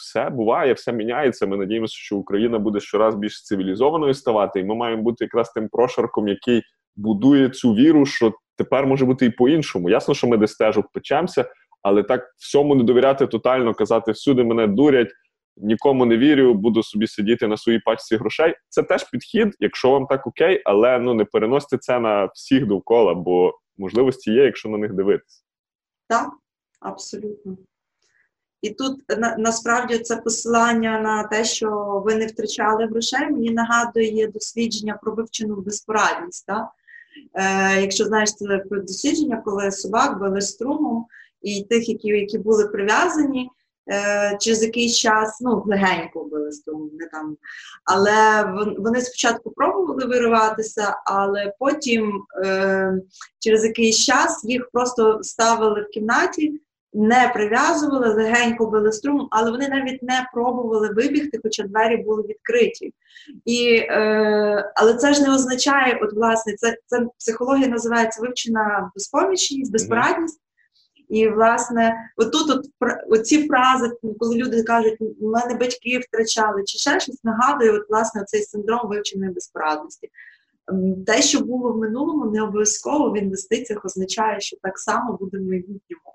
[0.00, 1.46] все буває, все міняється.
[1.46, 5.68] Ми надіємося, що Україна буде щораз більш цивілізованою ставати, і ми маємо бути якраз тим
[5.68, 6.62] прошарком, який
[6.96, 9.90] будує цю віру, що тепер може бути і по-іншому.
[9.90, 11.44] Ясно, що ми десь теж печемося,
[11.82, 15.12] але так всьому не довіряти тотально, казати всюди мене дурять.
[15.56, 18.54] Нікому не вірю, буду собі сидіти на своїй пачці грошей.
[18.68, 23.14] Це теж підхід, якщо вам так окей, але ну не переносьте це на всіх довкола,
[23.14, 25.42] бо можливості є, якщо на них дивитися.
[26.08, 26.28] Так,
[26.80, 27.56] абсолютно.
[28.62, 34.28] І тут на, насправді це посилання на те, що ви не втрачали грошей, мені нагадує
[34.28, 36.46] дослідження про вивчену безпорадність.
[36.46, 36.68] Так?
[37.34, 41.06] Е, Якщо знаєш це про дослідження, коли собак били струмом,
[41.42, 43.48] і тих, які які були прив'язані,
[43.90, 47.36] е, через якийсь час, ну, легенько били струмом, не там.
[47.84, 48.44] Але
[48.78, 52.92] вони спочатку пробували вириватися, але потім е,
[53.38, 56.60] через якийсь час їх просто ставили в кімнаті
[56.92, 62.94] не прив'язували, легенько били струм, але вони навіть не пробували вибігти, хоча двері були відкриті.
[63.44, 69.72] І, е, Але це ж не означає, от власне, це це психологія називається вивчена безпомічність,
[69.72, 70.40] безпорадність.
[71.08, 72.66] І, власне, отут от,
[73.08, 78.24] оці фрази, коли люди кажуть, у мене батьки втрачали, чи ще щось нагадує, от, власне,
[78.24, 80.10] цей синдром вивченої безпорадності.
[81.06, 85.42] Те, що було в минулому, не обов'язково в інвестиціях означає, що так само буде в
[85.42, 86.10] майбутньому.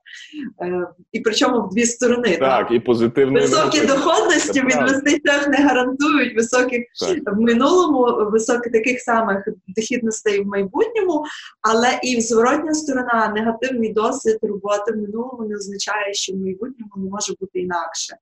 [0.62, 2.38] Е, і причому в дві сторони.
[2.38, 2.72] Так, так.
[2.72, 3.40] і позитивно.
[3.40, 7.36] Високі доходності в інвестиціях не гарантують високих так.
[7.36, 11.26] в минулому, високих таких самих дохідностей в майбутньому,
[11.62, 17.10] але і зворотня сторона, негативний досвід роботи в минулому не означає, що в майбутньому не
[17.10, 18.16] може бути інакше.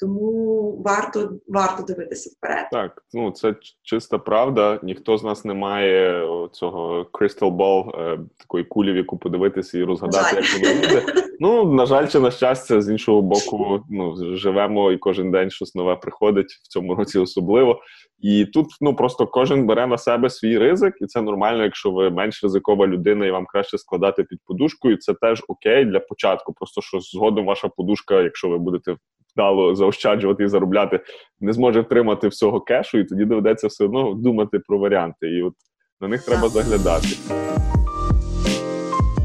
[0.00, 2.66] Тому варто варто дивитися вперед.
[2.72, 4.80] Так, ну це чиста правда.
[4.82, 9.84] Ніхто з нас не має цього crystal ball, е, такої кулі, в яку подивитися і
[9.84, 11.24] розгадати, як воно буде.
[11.40, 15.74] Ну на жаль, чи на щастя, з іншого боку, ну живемо і кожен день щось
[15.74, 17.80] нове приходить в цьому році, особливо.
[18.20, 22.10] І тут ну просто кожен бере на себе свій ризик, і це нормально, якщо ви
[22.10, 24.96] менш ризикова людина, і вам краще складати під подушкою.
[24.96, 26.52] Це теж окей для початку.
[26.52, 28.96] Просто що згодом ваша подушка, якщо ви будете
[29.36, 31.00] вдало заощаджувати і заробляти,
[31.40, 35.28] не зможе втримати всього кешу, і тоді доведеться все одно думати про варіанти.
[35.28, 35.54] І от
[36.00, 37.08] на них треба заглядати.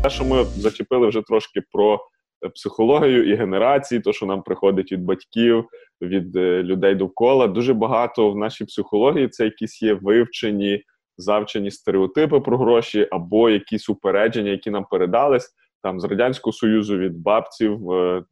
[0.03, 1.99] Те, що ми зачепили вже трошки про
[2.55, 5.65] психологію і генерації, то що нам приходить від батьків,
[6.01, 7.47] від е, людей довкола.
[7.47, 10.83] Дуже багато в нашій психології це якісь є вивчені,
[11.17, 15.49] завчені стереотипи про гроші або якісь упередження, які нам передались
[15.83, 18.23] там з радянського союзу від бабців, е,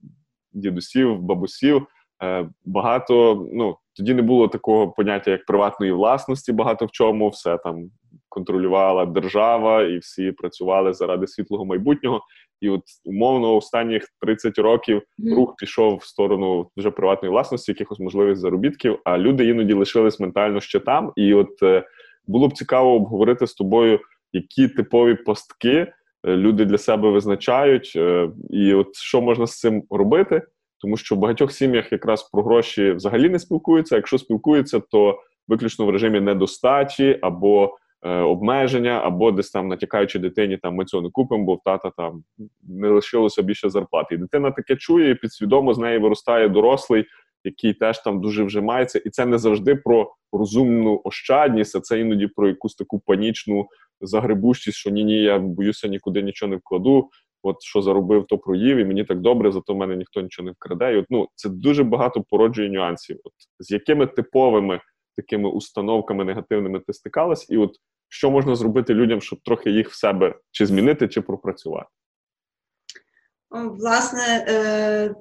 [0.57, 1.87] дідусів, бабусів.
[2.23, 6.51] Е, багато ну тоді не було такого поняття, як приватної власності.
[6.51, 7.89] Багато в чому все там
[8.29, 12.21] контролювала держава, і всі працювали заради світлого майбутнього.
[12.61, 15.01] І от умовно останніх 30 років
[15.35, 18.99] рух пішов в сторону вже приватної власності, якихось можливих заробітків.
[19.03, 21.11] А люди іноді лишились ментально ще там.
[21.15, 21.83] І от е,
[22.27, 23.99] було б цікаво обговорити з тобою,
[24.33, 27.95] які типові пастки е, люди для себе визначають,
[28.49, 30.41] і от що можна з цим робити.
[30.81, 33.95] Тому що в багатьох сім'ях якраз про гроші взагалі не спілкуються.
[33.95, 40.57] Якщо спілкуються, то виключно в режимі недостачі або е, обмеження, або десь там натякаючи дитині,
[40.57, 42.23] там ми цього не купимо, бо в тата там
[42.63, 44.15] не лишилося більше зарплати.
[44.15, 47.05] І дитина таке чує, і підсвідомо з неї виростає дорослий,
[47.43, 52.27] який теж там дуже вжимається, і це не завжди про розумну ощадність, а це іноді
[52.27, 53.67] про якусь таку панічну
[54.01, 57.09] загребущість, що ні, ні, я боюся нікуди нічого не вкладу.
[57.43, 60.51] От що заробив, то проїв, і мені так добре, зато в мене ніхто нічого не
[60.51, 60.93] вкраде.
[60.93, 63.19] І от, ну, Це дуже багато породжує нюансів.
[63.23, 64.81] От, З якими типовими
[65.17, 67.71] такими установками негативними ти стикалась, і от
[68.09, 71.89] що можна зробити людям, щоб трохи їх в себе чи змінити, чи пропрацювати?
[73.49, 75.15] Власне, е,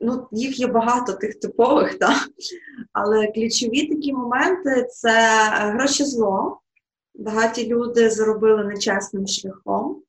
[0.00, 2.16] ну, їх є багато тих типових, так?
[2.92, 5.10] але ключові такі моменти це
[5.52, 6.60] гроші зло.
[7.14, 10.02] Багаті люди заробили нечесним шляхом.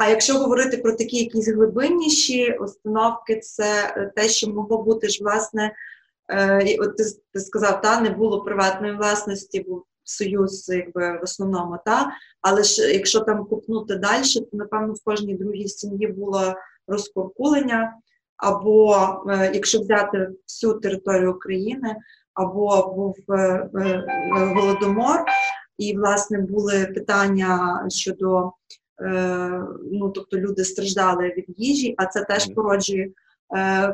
[0.00, 5.74] А якщо говорити про такі якісь глибинніші установки, це те, що могло бути ж, власне,
[6.28, 11.78] е, от ти, ти сказав, та не було приватної власності, був союз, якби в основному,
[11.84, 12.10] та.
[12.40, 16.54] Але ж якщо там купнути далі, то напевно в кожній другій сім'ї було
[16.86, 17.94] розкуркулення,
[18.36, 18.96] або
[19.28, 21.96] е, якщо взяти всю територію України,
[22.34, 24.04] або був е, е,
[24.54, 25.24] голодомор,
[25.78, 28.52] і власне були питання щодо
[29.92, 33.10] ну, тобто люди страждали від їжі, а це теж породжує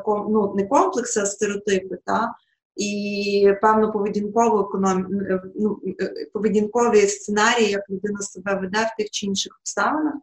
[0.07, 1.99] ну, не комплекси, а стереотипи.
[2.05, 2.35] Та?
[2.77, 5.07] І певну поведінкову економ...
[5.55, 5.81] ну,
[6.33, 10.15] поведінкові сценарії, як людина себе веде в тих чи інших обставинах.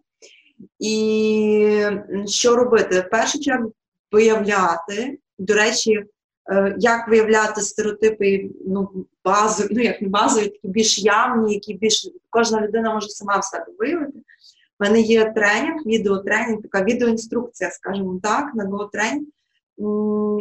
[0.79, 1.85] І
[2.25, 2.99] що робити?
[3.01, 3.73] В першу чергу
[4.11, 6.05] виявляти, до речі,
[6.51, 12.09] е, як виявляти стереотипи, ну, базові, ну як не базові, такі більш явні, які більш
[12.29, 14.19] кожна людина може сама в себе виявити.
[14.79, 19.25] У мене є тренінг, відеотренінг, така відеоінструкція, скажімо так, на GoTraining,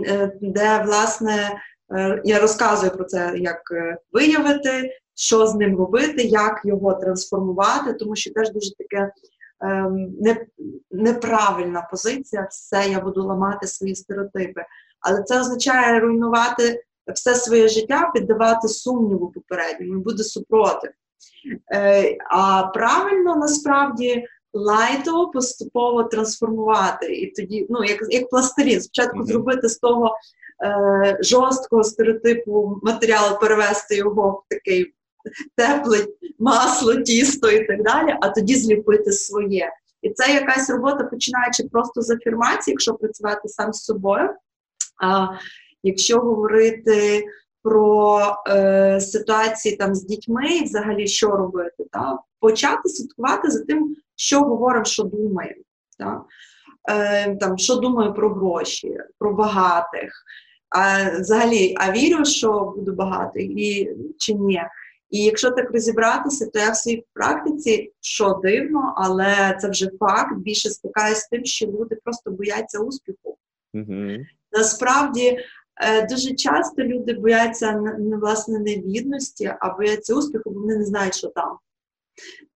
[0.06, 1.60] е, де, власне,
[1.94, 3.62] е, я розказую про це, як
[4.12, 9.12] виявити, що з ним робити, як його трансформувати, тому що теж дуже таке
[9.60, 10.46] ем, не,
[10.90, 14.64] неправильна позиція, все, я буду ламати свої стереотипи.
[15.00, 20.90] Але це означає руйнувати все своє життя, піддавати сумніву попередньому, буде супротив.
[21.72, 27.14] Е, А правильно насправді лайтово поступово трансформувати.
[27.14, 29.26] І тоді, ну, як як пластилін, спочатку mm-hmm.
[29.26, 30.16] зробити з того
[30.64, 34.94] е, жорсткого стереотипу матеріалу, перевести його в такий
[35.56, 36.06] тепле
[36.38, 39.72] масло, тісто і так далі, а тоді зліпити своє.
[40.02, 44.30] І це якась робота, починаючи просто з афірмації, якщо працювати сам з собою.
[45.02, 45.26] А
[45.82, 47.24] якщо говорити
[47.62, 52.18] про е, ситуації там з дітьми і взагалі що робити, та?
[52.40, 55.62] почати слідкувати за тим, що говоримо, що думаємо.
[55.98, 56.22] Та?
[56.90, 60.24] Е, там, Що думаю про гроші, про багатих.
[60.68, 64.62] А, Взагалі, а вірю, що буду багатий і чи ні.
[65.10, 70.36] І якщо так розібратися, то я в своїй практиці, що дивно, але це вже факт,
[70.36, 73.36] більше стикаюся з тим, що люди просто бояться успіху.
[73.74, 74.18] Mm-hmm.
[74.52, 75.38] Насправді
[76.10, 81.28] дуже часто люди бояться власне не бідності, а бояться успіху, бо вони не знають, що
[81.28, 81.58] там.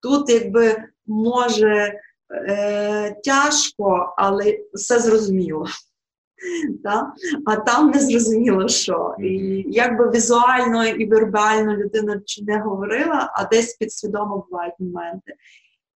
[0.03, 2.01] Тут, якби може
[2.31, 5.67] е, тяжко, але все зрозуміло.
[6.83, 7.13] Да?
[7.47, 9.15] А там не зрозуміло що.
[9.21, 15.35] І якби візуально і вербально людина чи не говорила, а десь підсвідомо бувають моменти.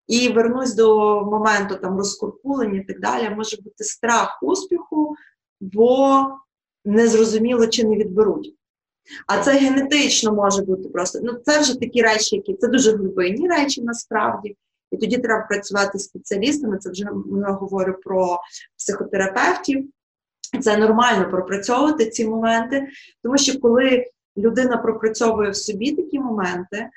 [0.06, 5.14] І вернусь до моменту там розкуркулення і так далі, може бути страх успіху,
[5.60, 6.26] бо
[6.84, 8.54] незрозуміло чи не відберуть.
[9.26, 11.20] А це генетично може бути просто.
[11.22, 14.56] Ну, це вже такі речі, які це дуже глибинні речі насправді.
[14.92, 16.78] І тоді треба працювати з спеціалістами.
[16.78, 17.04] Це вже
[17.44, 18.40] я говорю про
[18.78, 19.88] психотерапевтів.
[20.62, 22.88] Це нормально пропрацьовувати ці моменти,
[23.22, 24.06] тому що коли
[24.36, 26.88] людина пропрацьовує в собі такі моменти,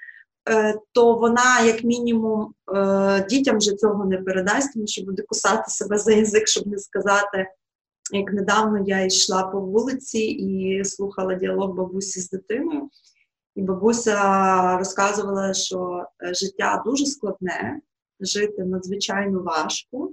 [0.50, 5.72] е, то вона, як мінімум, е, дітям вже цього не передасть, тому що буде кусати
[5.72, 7.48] себе за язик, щоб не сказати.
[8.12, 12.90] Як недавно я йшла по вулиці і слухала діалог бабусі з дитиною,
[13.56, 17.80] і бабуся розказувала, що е, життя дуже складне,
[18.20, 20.12] жити надзвичайно важко.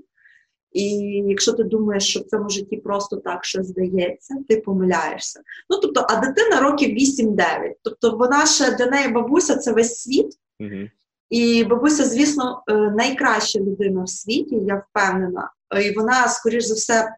[0.72, 0.88] І
[1.28, 5.40] якщо ти думаєш, що в цьому житті просто так щось здається, ти помиляєшся.
[5.70, 7.72] Ну тобто, а дитина років 8-9.
[7.82, 10.26] Тобто, вона ще для неї бабуся це весь світ.
[10.60, 10.88] Угу.
[11.30, 15.50] І бабуся, звісно, е, найкраща людина в світі, я впевнена.
[15.84, 17.16] І вона, скоріш за все,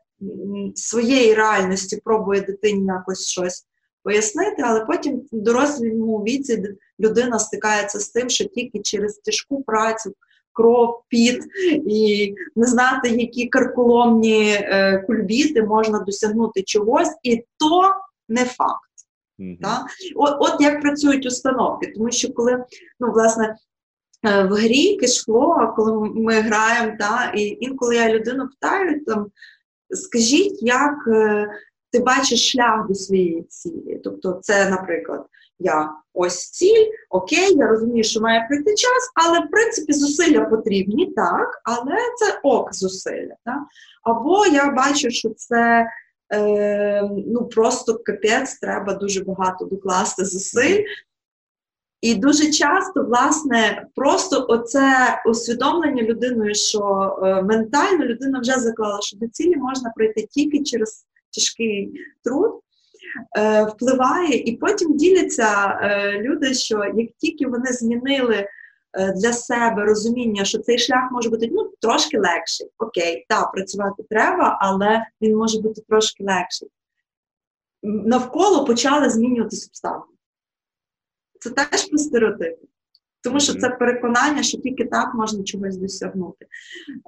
[0.75, 3.67] своєї реальності пробує дитині якось щось
[4.03, 6.63] пояснити, але потім в дорослому віці
[7.01, 10.15] людина стикається з тим, що тільки через тяжку працю
[10.53, 11.45] кров, піт
[11.87, 17.95] і не знати, які карколомні е, кульбіти можна досягнути чогось, і то
[18.29, 18.91] не факт.
[19.39, 19.61] Mm-hmm.
[19.63, 19.87] Та?
[20.17, 22.65] От, от як працюють установки, тому що коли
[23.01, 23.57] ну, власне.
[24.25, 29.27] Е, в грі кешфло, коли ми граємо, та, і інколи я людину питаю, там,
[29.93, 31.49] скажіть, як е,
[31.91, 34.01] ти бачиш шлях до своєї цілі?
[34.05, 35.27] Тобто, це, наприклад,
[35.59, 41.07] я ось ціль, окей, я розумію, що має прийти час, але в принципі зусилля потрібні,
[41.07, 43.35] так, але це ок зусилля.
[43.45, 43.63] Так?
[44.03, 45.87] Або я бачу, що це
[46.35, 50.85] е, ну, просто капець, треба дуже багато докласти зусиль.
[52.03, 56.81] І дуже часто, власне, просто оце усвідомлення людиною, що
[57.23, 61.93] е, ментально людина вже заклала, що до цілі можна пройти тільки через тяжкий
[62.25, 62.61] труд,
[63.39, 68.47] е, впливає, і потім діляться е, люди, що як тільки вони змінили
[69.17, 72.71] для себе розуміння, що цей шлях може бути ну, трошки легший.
[72.79, 76.69] Окей, так, працювати треба, але він може бути трошки легший.
[77.83, 80.12] Навколо почали змінювати обставини.
[81.43, 82.67] Це теж про стереотипи.
[83.25, 86.47] Тому що це переконання, що тільки так можна чогось досягнути.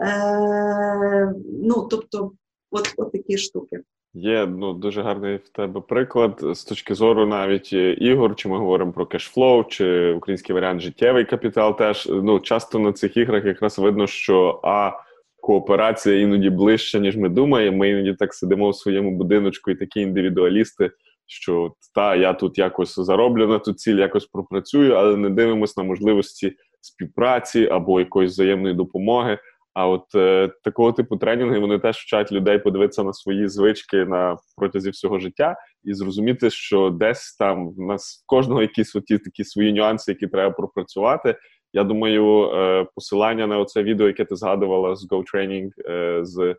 [0.03, 2.33] Е, Ну, тобто,
[2.71, 3.81] от, от такі штуки.
[4.15, 8.59] Є ну дуже гарний в тебе приклад з точки зору навіть е, ігор, чи ми
[8.59, 11.79] говоримо про кешфлоу, чи український варіант життєвий капітал.
[11.79, 14.93] Теж ну часто на цих іграх якраз видно, що а
[15.41, 17.77] кооперація іноді ближча, ніж ми думаємо.
[17.77, 20.91] Ми іноді так сидимо в своєму будиночку, і такі індивідуалісти,
[21.27, 25.89] що та я тут якось зароблю на ту ціль, якось пропрацюю, але не дивимося на
[25.89, 29.39] можливості співпраці або якоїсь взаємної допомоги.
[29.75, 34.37] А от е, такого типу тренінги вони теж вчать людей подивитися на свої звички на
[34.57, 39.45] протязі всього життя і зрозуміти, що десь там в нас в кожного якісь оті такі
[39.45, 41.37] свої нюанси, які треба пропрацювати.
[41.73, 46.57] Я думаю, е, посилання на оце відео, яке ти згадувала з GoTraining, е, з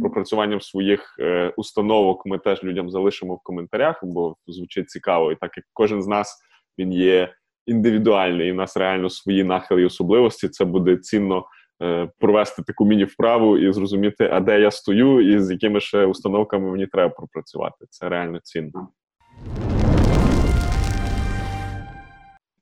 [0.00, 5.56] пропрацюванням своїх е, установок, ми теж людям залишимо в коментарях, бо звучить цікаво, і так
[5.56, 6.38] як кожен з нас
[6.78, 7.34] він є
[7.66, 11.44] індивідуальний, і в нас реально свої нахили і особливості, це буде цінно.
[11.82, 16.70] Е, провести таку міні-вправу і зрозуміти, а де я стою, і з якими ще установками
[16.70, 17.86] мені треба пропрацювати.
[17.90, 18.88] Це реально цінно.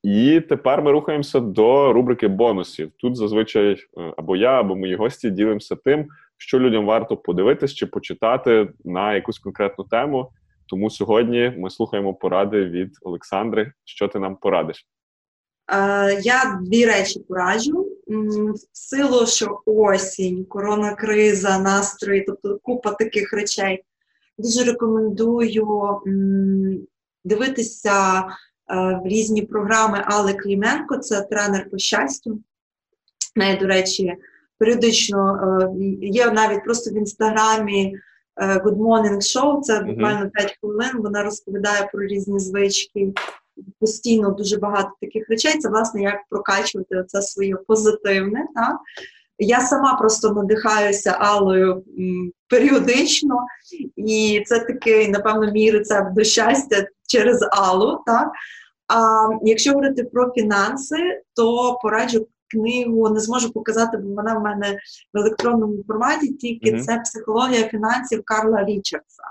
[0.08, 2.90] І тепер ми рухаємося до рубрики бонусів.
[2.96, 7.86] Тут зазвичай е, або я, або мої гості ділимося тим, що людям варто подивитись чи
[7.86, 10.30] почитати на якусь конкретну тему.
[10.66, 13.72] Тому сьогодні ми слухаємо поради від Олександри.
[13.84, 14.86] Що ти нам порадиш?
[15.72, 17.88] Е, я дві речі пораджу.
[18.06, 23.84] В силу, що осінь, коронакриза, настрої, тобто купа таких речей.
[24.38, 26.00] Дуже рекомендую
[27.24, 28.24] дивитися
[28.68, 32.38] в різні програми Алли Кліменко, це тренер по щастю.
[33.36, 34.14] неї, до речі,
[34.58, 37.96] періодично е, є навіть просто в інстаграмі
[38.38, 40.90] Good Morning Show, це буквально 5 хвилин.
[40.94, 43.12] Вона розповідає про різні звички
[43.80, 45.58] постійно дуже багато таких речей.
[45.58, 48.46] Це власне як прокачувати це своє позитивне.
[48.54, 48.76] Так?
[49.38, 51.84] Я сама просто надихаюся Алою
[52.48, 53.46] періодично,
[53.96, 58.02] і це такий, напевно, мій рецепт до щастя через Алу.
[58.06, 58.28] Так?
[58.88, 64.78] А якщо говорити про фінанси, то пораджу книгу, не зможу показати, бо вона в мене
[65.14, 66.80] в електронному форматі, тільки mm-hmm.
[66.80, 69.22] це психологія фінансів Карла Річардса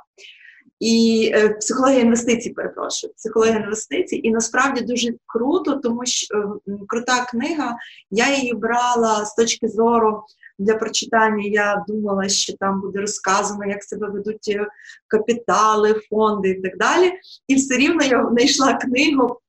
[0.80, 7.26] і е, психологія інвестицій, перепрошую, психологія інвестицій, і насправді дуже круто, тому що е, крута
[7.26, 7.78] книга.
[8.12, 10.24] Я її брала з точки зору
[10.60, 11.43] для прочитання.
[11.45, 14.68] Я думала, що там буде розказано, як себе ведуть е,
[15.08, 17.12] капітали, фонди і так далі.
[17.47, 19.39] І все рівно я знайшла книгу.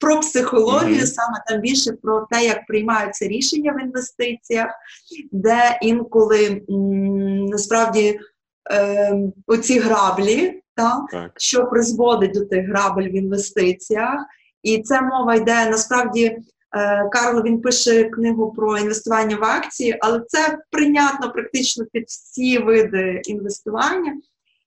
[0.00, 1.06] Про психологію, mm-hmm.
[1.06, 4.70] саме там більше про те, як приймаються рішення в інвестиціях,
[5.32, 8.20] де інколи м, насправді
[8.70, 11.32] е, оці граблі та, так.
[11.36, 14.20] що призводить до тих грабель в інвестиціях.
[14.62, 16.38] І це мова йде насправді.
[16.76, 22.58] Е, Карло він пише книгу про інвестування в акції, але це прийнятно практично під всі
[22.58, 24.20] види інвестування,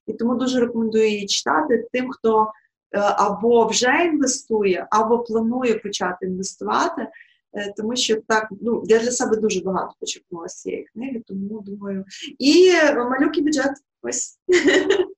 [0.07, 2.51] і тому дуже рекомендую її читати тим, хто
[2.91, 7.07] е, або вже інвестує, або планує почати інвестувати,
[7.53, 11.61] е, тому що так ну я для себе дуже багато почерпнула з цієї книги, тому
[11.61, 12.05] думаю,
[12.39, 13.71] і малюкий бюджет
[14.01, 14.39] ось.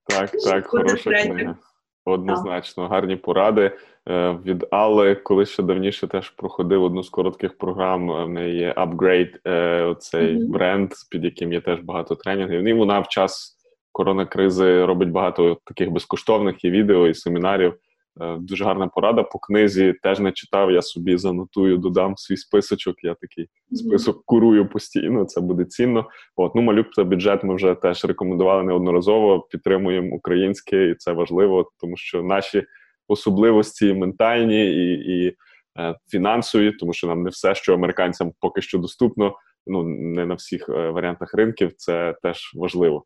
[0.07, 1.57] Так, так, хороша книга.
[2.06, 3.72] Однозначно, гарні поради.
[4.10, 8.08] Е, від Алли, коли ще давніше теж проходив одну з коротких програм.
[8.08, 10.47] В неї є Upgrade, е, цей mm-hmm.
[10.47, 12.64] бренд, під яким є теж багато тренінгів.
[12.64, 13.58] І вона в час
[13.91, 17.74] коронакризи робить багато таких безкоштовних і відео, і семінарів.
[18.22, 19.93] Е, дуже гарна порада по книзі.
[20.03, 20.72] Теж не читав.
[20.72, 22.95] Я собі занотую, додам свій списочок.
[23.03, 25.26] Я такий список курую постійно.
[25.26, 26.07] Це буде цінно.
[26.36, 27.43] От ну малюк та бюджет.
[27.43, 29.41] Ми вже теж рекомендували неодноразово.
[29.41, 32.64] Підтримуємо українське, і це важливо, тому що наші
[33.07, 35.36] особливості ментальні і, і
[35.80, 39.36] е, фінансові, тому що нам не все, що американцям поки що доступно,
[39.68, 43.05] ну не на всіх е, варіантах ринків, це теж важливо.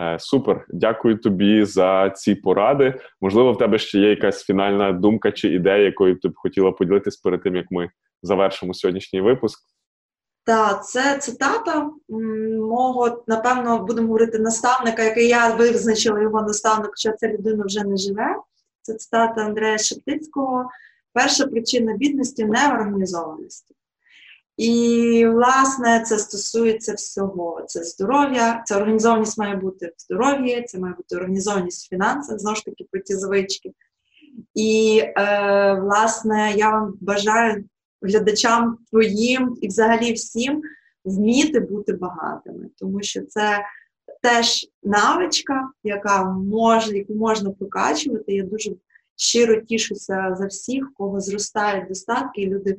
[0.00, 3.00] Е, Супер, дякую тобі за ці поради.
[3.20, 7.16] Можливо, в тебе ще є якась фінальна думка чи ідея, якою ти б хотіла поділитись
[7.16, 7.90] перед тим, як ми
[8.22, 9.60] завершимо сьогоднішній випуск.
[10.44, 11.90] Так, це цитата
[12.58, 17.96] мого, напевно, будемо говорити наставника, який я визначила його наставник, що ця людина вже не
[17.96, 18.36] живе.
[18.82, 20.70] Це цитата Андрея Шептицького.
[21.12, 23.74] Перша причина бідності неорганізованості.
[24.62, 27.64] І, власне, це стосується всього.
[27.66, 32.56] Це здоров'я, це організованість має бути в здоров'ї, це має бути організованість в фінансах, знову
[32.56, 33.72] ж таки, про ті звички.
[34.54, 37.64] І, е, власне, я вам бажаю
[38.02, 40.62] глядачам твоїм і взагалі всім
[41.04, 43.64] вміти бути багатими, тому що це
[44.22, 48.32] теж навичка, яка може, яку можна прокачувати.
[48.32, 48.70] Я дуже
[49.22, 52.78] щиро тішуся за всіх, у кого зростають достатки, і люди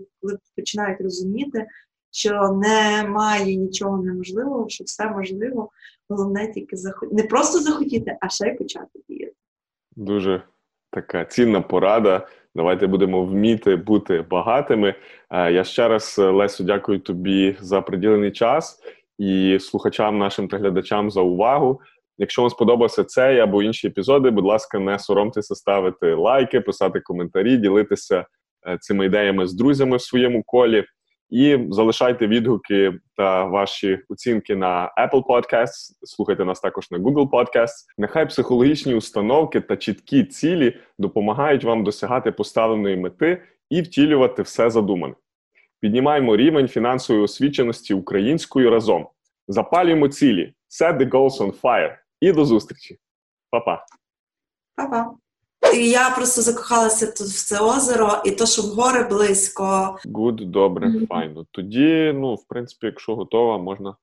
[0.55, 1.65] починають розуміти,
[2.11, 5.69] що немає нічого неможливого, що все можливо.
[6.09, 7.15] Головне тільки захотіти.
[7.15, 9.33] Не просто захотіти, а ще й почати діяти.
[9.95, 10.43] Дуже
[10.91, 12.27] така цінна порада.
[12.55, 14.95] Давайте будемо вміти бути багатими.
[15.29, 18.79] Е, Я ще раз, е, Лесю, дякую тобі за приділений час
[19.17, 21.81] і слухачам нашим та глядачам за увагу.
[22.17, 27.57] Якщо вам сподобався цей або інші епізоди, будь ласка, не соромтеся ставити лайки, писати коментарі,
[27.57, 28.25] ділитися
[28.67, 30.85] е, цими ідеями з друзями в своєму колі.
[31.29, 37.85] І залишайте відгуки та ваші оцінки на Apple Podcasts, слухайте нас також на Google Podcasts.
[37.97, 45.13] Нехай психологічні установки та чіткі цілі допомагають вам досягати поставленої мети і втілювати все задумане.
[45.79, 49.07] Піднімаємо рівень фінансової освіченості українською разом.
[49.47, 50.53] Запалюємо цілі.
[50.81, 51.95] Set the goals on fire.
[52.23, 52.99] І до зустрічі.
[53.49, 53.85] Па-па.
[54.75, 55.11] Па-па.
[55.73, 59.97] І я просто закохалася тут в це озеро, і то, що в гори близько.
[60.05, 61.07] Good, добре, Мгм.
[61.07, 61.45] файно.
[61.51, 63.95] Тоді, ну, в принципі, якщо готова, можна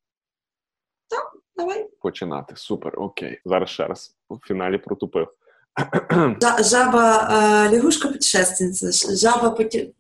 [1.57, 1.89] Давай.
[2.01, 2.55] починати.
[2.57, 3.41] Супер, окей.
[3.45, 5.29] Зараз ще раз у фіналі протупив.
[6.61, 9.95] Жаба е, лягушка путешественниця, жаба поті...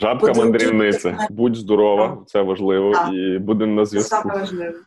[0.00, 1.26] Жабка мандрівниця.
[1.30, 3.12] Будь здорова, це важливо, Так.
[3.14, 4.10] і будемо на зв'язку.
[4.16, 4.80] Саме важливе.